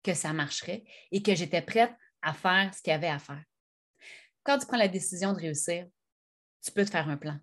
que 0.03 0.13
ça 0.13 0.35
marcherait 0.35 0.85
et 1.11 1.23
que 1.23 1.35
j'étais 1.35 1.63
prête 1.63 1.93
à 2.21 2.35
faire 2.35 2.73
ce 2.75 2.83
qu'il 2.83 2.91
y 2.91 2.95
avait 2.95 3.09
à 3.09 3.19
faire. 3.19 3.43
Quand 4.45 4.59
tu 4.59 4.67
prends 4.67 4.77
la 4.77 4.87
décision 4.87 5.33
de 5.33 5.39
réussir, 5.39 5.89
tu 6.63 6.71
peux 6.71 6.85
te 6.85 6.91
faire 6.91 7.09
un 7.09 7.17
plan. 7.17 7.39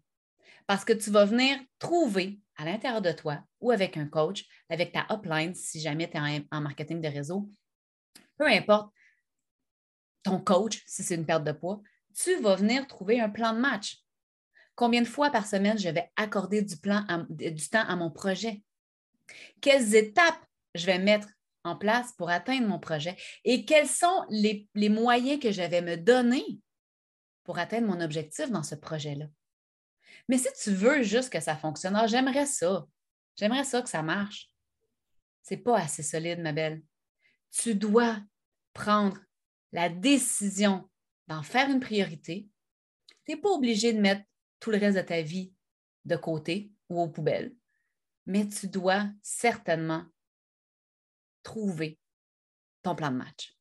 Parce 0.67 0.85
que 0.85 0.93
tu 0.93 1.09
vas 1.09 1.25
venir 1.25 1.57
trouver 1.79 2.39
à 2.57 2.65
l'intérieur 2.65 3.01
de 3.01 3.11
toi 3.11 3.43
ou 3.59 3.71
avec 3.71 3.97
un 3.97 4.07
coach, 4.07 4.45
avec 4.69 4.91
ta 4.91 5.07
upline, 5.09 5.55
si 5.55 5.81
jamais 5.81 6.07
tu 6.07 6.15
es 6.15 6.45
en, 6.51 6.61
marketing 6.61 7.01
de 7.01 7.07
réseau, 7.07 7.49
peu 8.37 8.45
importe 8.45 8.93
ton 10.21 10.39
coach, 10.39 10.83
si 10.85 11.01
c'est 11.01 11.15
une 11.15 11.25
perte 11.25 11.43
de 11.43 11.53
poids, 11.53 11.81
tu 12.13 12.39
vas 12.39 12.55
venir 12.55 12.85
trouver 12.85 13.19
un 13.19 13.31
plan 13.31 13.51
de 13.53 13.59
match. 13.59 13.97
Combien 14.75 15.01
de 15.01 15.07
fois 15.07 15.31
par 15.31 15.47
semaine 15.47 15.79
je 15.79 15.89
vais 15.89 16.11
accorder 16.17 16.61
du, 16.61 16.75
du 16.75 17.69
temps 17.69 17.85
à 17.87 17.95
mon 17.95 18.11
projet? 18.11 18.63
Quelles 19.61 19.95
étapes 19.95 20.45
je 20.75 20.85
vais 20.85 20.99
mettre 20.99 21.27
en 21.63 21.75
place 21.77 22.11
pour 22.13 22.29
atteindre 22.29 22.67
mon 22.67 22.79
projet 22.79 23.15
et 23.45 23.65
quels 23.65 23.87
sont 23.87 24.25
les, 24.29 24.67
moyens 24.75 25.39
que 25.39 25.51
je 25.51 25.61
vais 25.61 25.81
me 25.81 25.95
donner 25.95 26.43
pour 27.43 27.57
atteindre 27.57 27.87
mon 27.87 28.01
objectif 28.01 28.51
dans 28.51 28.63
ce 28.63 28.75
projet-là? 28.75 29.25
Mais 30.29 30.37
si 30.37 30.47
tu 30.61 30.71
veux 30.71 31.03
juste 31.03 31.31
que 31.31 31.39
ça 31.39 31.55
fonctionne, 31.55 31.95
ah, 31.95 32.07
j'aimerais 32.07 32.45
ça. 32.45 32.85
J'aimerais 33.35 33.63
ça 33.63 33.81
que 33.81 33.89
ça 33.89 34.03
marche. 34.03 34.49
Ce 35.43 35.53
n'est 35.53 35.59
pas 35.59 35.77
assez 35.77 36.03
solide, 36.03 36.39
ma 36.39 36.53
belle. 36.53 36.81
Tu 37.51 37.75
dois 37.75 38.17
prendre 38.73 39.17
la 39.71 39.89
décision 39.89 40.89
d'en 41.27 41.43
faire 41.43 41.69
une 41.69 41.79
priorité. 41.79 42.47
Tu 43.25 43.31
n'es 43.31 43.37
pas 43.37 43.49
obligé 43.49 43.93
de 43.93 43.99
mettre 43.99 44.23
tout 44.59 44.71
le 44.71 44.77
reste 44.77 44.97
de 44.97 45.01
ta 45.01 45.21
vie 45.21 45.53
de 46.05 46.15
côté 46.15 46.71
ou 46.89 47.01
aux 47.01 47.09
poubelles, 47.09 47.53
mais 48.25 48.47
tu 48.47 48.67
dois 48.67 49.05
certainement 49.21 50.03
trouver 51.43 51.99
ton 52.81 52.95
plan 52.95 53.11
de 53.11 53.17
match. 53.17 53.53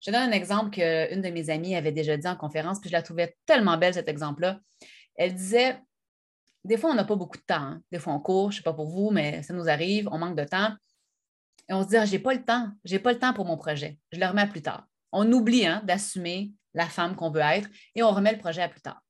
Je 0.00 0.10
donne 0.10 0.28
un 0.28 0.32
exemple 0.32 0.70
qu'une 0.70 1.22
de 1.22 1.30
mes 1.30 1.48
amies 1.48 1.76
avait 1.76 1.92
déjà 1.92 2.16
dit 2.16 2.26
en 2.26 2.36
conférence, 2.36 2.78
puis 2.78 2.90
je 2.90 2.94
la 2.94 3.02
trouvais 3.02 3.36
tellement 3.46 3.78
belle, 3.78 3.94
cet 3.94 4.08
exemple-là. 4.08 4.60
Elle 5.16 5.34
disait 5.34 5.80
Des 6.64 6.76
fois, 6.76 6.90
on 6.90 6.94
n'a 6.94 7.04
pas 7.04 7.16
beaucoup 7.16 7.38
de 7.38 7.42
temps. 7.42 7.54
Hein. 7.54 7.82
Des 7.90 7.98
fois, 7.98 8.12
on 8.12 8.20
court, 8.20 8.50
je 8.50 8.56
ne 8.56 8.58
sais 8.58 8.64
pas 8.64 8.74
pour 8.74 8.88
vous, 8.88 9.10
mais 9.10 9.42
ça 9.42 9.54
nous 9.54 9.68
arrive, 9.68 10.08
on 10.12 10.18
manque 10.18 10.36
de 10.36 10.44
temps. 10.44 10.74
Et 11.70 11.72
on 11.72 11.82
se 11.82 11.88
dit 11.88 11.96
ah, 11.96 12.04
J'ai 12.04 12.18
pas 12.18 12.34
le 12.34 12.44
temps, 12.44 12.70
j'ai 12.84 12.98
pas 12.98 13.12
le 13.12 13.18
temps 13.18 13.32
pour 13.32 13.46
mon 13.46 13.56
projet. 13.56 13.98
Je 14.12 14.20
le 14.20 14.26
remets 14.26 14.42
à 14.42 14.46
plus 14.46 14.62
tard. 14.62 14.86
On 15.10 15.30
oublie 15.32 15.66
hein, 15.66 15.82
d'assumer 15.84 16.52
la 16.74 16.86
femme 16.86 17.16
qu'on 17.16 17.30
veut 17.30 17.40
être 17.40 17.68
et 17.94 18.02
on 18.02 18.10
remet 18.10 18.32
le 18.32 18.38
projet 18.38 18.60
à 18.60 18.68
plus 18.68 18.82
tard. 18.82 19.00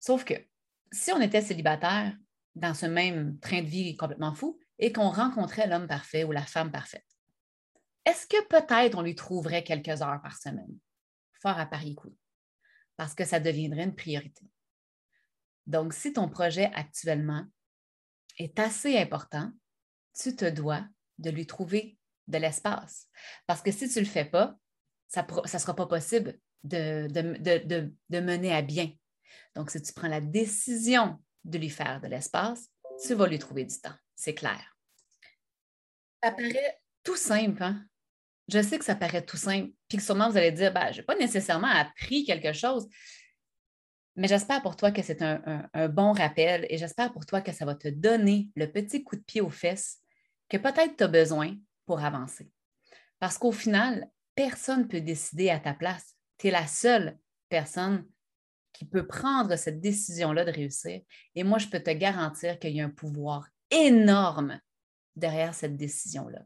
Sauf 0.00 0.24
que 0.24 0.34
si 0.96 1.12
on 1.12 1.20
était 1.20 1.42
célibataire 1.42 2.16
dans 2.54 2.74
ce 2.74 2.86
même 2.86 3.38
train 3.38 3.62
de 3.62 3.66
vie 3.66 3.96
complètement 3.96 4.34
fou 4.34 4.58
et 4.78 4.92
qu'on 4.92 5.10
rencontrait 5.10 5.66
l'homme 5.66 5.86
parfait 5.86 6.24
ou 6.24 6.32
la 6.32 6.42
femme 6.42 6.72
parfaite, 6.72 7.06
est-ce 8.04 8.26
que 8.26 8.46
peut-être 8.46 8.96
on 8.96 9.02
lui 9.02 9.14
trouverait 9.14 9.64
quelques 9.64 10.02
heures 10.02 10.20
par 10.22 10.36
semaine? 10.36 10.78
Fort 11.40 11.58
à 11.58 11.66
Paris 11.66 11.94
coup. 11.94 12.16
Parce 12.96 13.14
que 13.14 13.24
ça 13.24 13.40
deviendrait 13.40 13.84
une 13.84 13.94
priorité. 13.94 14.48
Donc, 15.66 15.92
si 15.92 16.12
ton 16.12 16.28
projet 16.28 16.70
actuellement 16.74 17.44
est 18.38 18.58
assez 18.58 18.96
important, 18.96 19.50
tu 20.18 20.36
te 20.36 20.48
dois 20.48 20.86
de 21.18 21.30
lui 21.30 21.46
trouver 21.46 21.98
de 22.28 22.38
l'espace. 22.38 23.08
Parce 23.46 23.60
que 23.60 23.72
si 23.72 23.88
tu 23.88 23.98
ne 23.98 24.04
le 24.04 24.10
fais 24.10 24.24
pas, 24.24 24.56
ça 25.08 25.26
ne 25.28 25.58
sera 25.58 25.74
pas 25.74 25.86
possible 25.86 26.38
de, 26.64 28.20
mener 28.20 28.54
à 28.54 28.62
bien. 28.62 28.90
Donc, 29.54 29.70
si 29.70 29.80
tu 29.82 29.92
prends 29.92 30.08
la 30.08 30.20
décision 30.20 31.18
de 31.44 31.58
lui 31.58 31.70
faire 31.70 32.00
de 32.00 32.08
l'espace, 32.08 32.68
tu 33.04 33.14
vas 33.14 33.26
lui 33.26 33.38
trouver 33.38 33.64
du 33.64 33.78
temps. 33.80 33.94
C'est 34.14 34.34
clair. 34.34 34.76
Ça 36.22 36.32
paraît 36.32 36.80
tout 37.02 37.16
simple, 37.16 37.62
hein? 37.62 37.84
je 38.48 38.62
sais 38.62 38.78
que 38.78 38.84
ça 38.84 38.94
paraît 38.94 39.24
tout 39.24 39.36
simple, 39.36 39.70
puis 39.88 39.98
que 39.98 40.04
sûrement 40.04 40.30
vous 40.30 40.36
allez 40.36 40.52
dire, 40.52 40.72
ben, 40.72 40.92
je 40.92 40.98
n'ai 40.98 41.04
pas 41.04 41.16
nécessairement 41.16 41.68
appris 41.68 42.24
quelque 42.24 42.52
chose, 42.52 42.88
mais 44.14 44.28
j'espère 44.28 44.62
pour 44.62 44.76
toi 44.76 44.92
que 44.92 45.02
c'est 45.02 45.20
un, 45.22 45.88
bon 45.88 46.12
rappel 46.12 46.66
et 46.70 46.78
j'espère 46.78 47.12
pour 47.12 47.26
toi 47.26 47.42
que 47.42 47.52
ça 47.52 47.66
va 47.66 47.74
te 47.74 47.88
donner 47.88 48.48
le 48.56 48.66
petit 48.66 49.04
coup 49.04 49.16
de 49.16 49.22
pied 49.22 49.42
aux 49.42 49.50
fesses 49.50 49.98
que 50.48 50.56
peut-être 50.56 50.96
tu 50.96 51.04
as 51.04 51.08
besoin 51.08 51.54
pour 51.84 52.02
avancer. 52.02 52.50
Parce 53.18 53.36
qu'au 53.36 53.52
final, 53.52 54.08
personne 54.34 54.80
ne 54.80 54.84
peut 54.84 55.00
décider 55.00 55.50
à 55.50 55.58
ta 55.58 55.74
place. 55.74 56.14
Tu 56.38 56.48
es 56.48 56.50
la 56.50 56.66
seule 56.66 57.18
personne 57.50 58.06
qui 58.76 58.84
peut 58.84 59.06
prendre 59.06 59.56
cette 59.56 59.80
décision-là 59.80 60.44
de 60.44 60.50
réussir. 60.50 61.00
Et 61.34 61.44
moi, 61.44 61.58
je 61.58 61.68
peux 61.68 61.80
te 61.80 61.90
garantir 61.90 62.58
qu'il 62.58 62.76
y 62.76 62.80
a 62.80 62.84
un 62.84 62.90
pouvoir 62.90 63.48
énorme 63.70 64.60
derrière 65.14 65.54
cette 65.54 65.76
décision-là. 65.76 66.42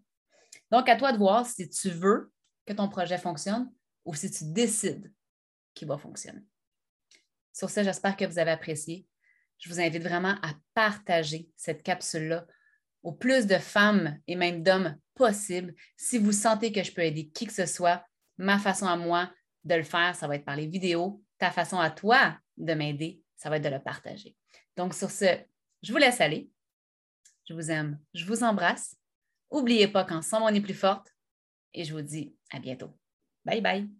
Donc, 0.71 0.89
à 0.89 0.97
toi 0.97 1.13
de 1.13 1.19
voir 1.19 1.45
si 1.45 1.69
tu 1.69 1.91
veux 1.91 2.33
que 2.67 2.73
ton 2.73 2.89
projet 2.89 3.19
fonctionne 3.19 3.71
ou 4.05 4.15
si 4.15 4.31
tu 4.31 4.45
décides 4.45 5.13
qu'il 5.75 5.89
va 5.89 5.99
fonctionner. 5.99 6.43
Sur 7.53 7.69
ce, 7.69 7.83
j'espère 7.83 8.17
que 8.17 8.25
vous 8.25 8.39
avez 8.39 8.53
apprécié. 8.53 9.07
Je 9.59 9.69
vous 9.69 9.81
invite 9.81 10.03
vraiment 10.03 10.37
à 10.43 10.55
partager 10.73 11.49
cette 11.57 11.83
capsule-là 11.83 12.47
au 13.03 13.13
plus 13.13 13.47
de 13.47 13.59
femmes 13.59 14.19
et 14.29 14.37
même 14.37 14.63
d'hommes 14.63 14.97
possible. 15.15 15.75
Si 15.97 16.17
vous 16.19 16.33
sentez 16.33 16.71
que 16.71 16.83
je 16.83 16.93
peux 16.93 17.03
aider 17.03 17.29
qui 17.29 17.47
que 17.47 17.53
ce 17.53 17.67
soit, 17.67 18.05
ma 18.39 18.59
façon 18.59 18.87
à 18.87 18.97
moi 18.97 19.31
de 19.65 19.75
le 19.75 19.83
faire, 19.83 20.15
ça 20.15 20.29
va 20.29 20.37
être 20.37 20.45
par 20.45 20.57
les 20.57 20.67
vidéos. 20.67 21.23
Ta 21.41 21.51
façon 21.51 21.81
à 21.81 21.91
toi 21.91 22.39
de 22.57 22.75
m'aider, 22.75 23.21
ça 23.37 23.51
va 23.51 23.57
être 23.57 23.65
de 23.65 23.69
le 23.69 23.83
partager. 23.83 24.37
Donc, 24.77 24.95
sur 24.95 25.11
ce, 25.11 25.37
je 25.83 25.93
vous 25.93 25.99
laisse 25.99 26.21
aller. 26.21 26.49
Je 27.49 27.55
vous 27.55 27.71
aime. 27.73 27.99
Je 28.15 28.25
vous 28.25 28.45
embrasse. 28.45 28.97
N'oubliez 29.51 29.89
pas 29.89 30.05
qu'ensemble, 30.05 30.45
on 30.45 30.55
est 30.55 30.61
plus 30.61 30.75
forte. 30.75 31.13
Et 31.75 31.85
je 31.85 31.93
vous 31.93 32.03
dis 32.03 32.37
à 32.53 32.61
bientôt. 32.61 32.97
Bye 33.45 33.61
bye. 33.61 34.00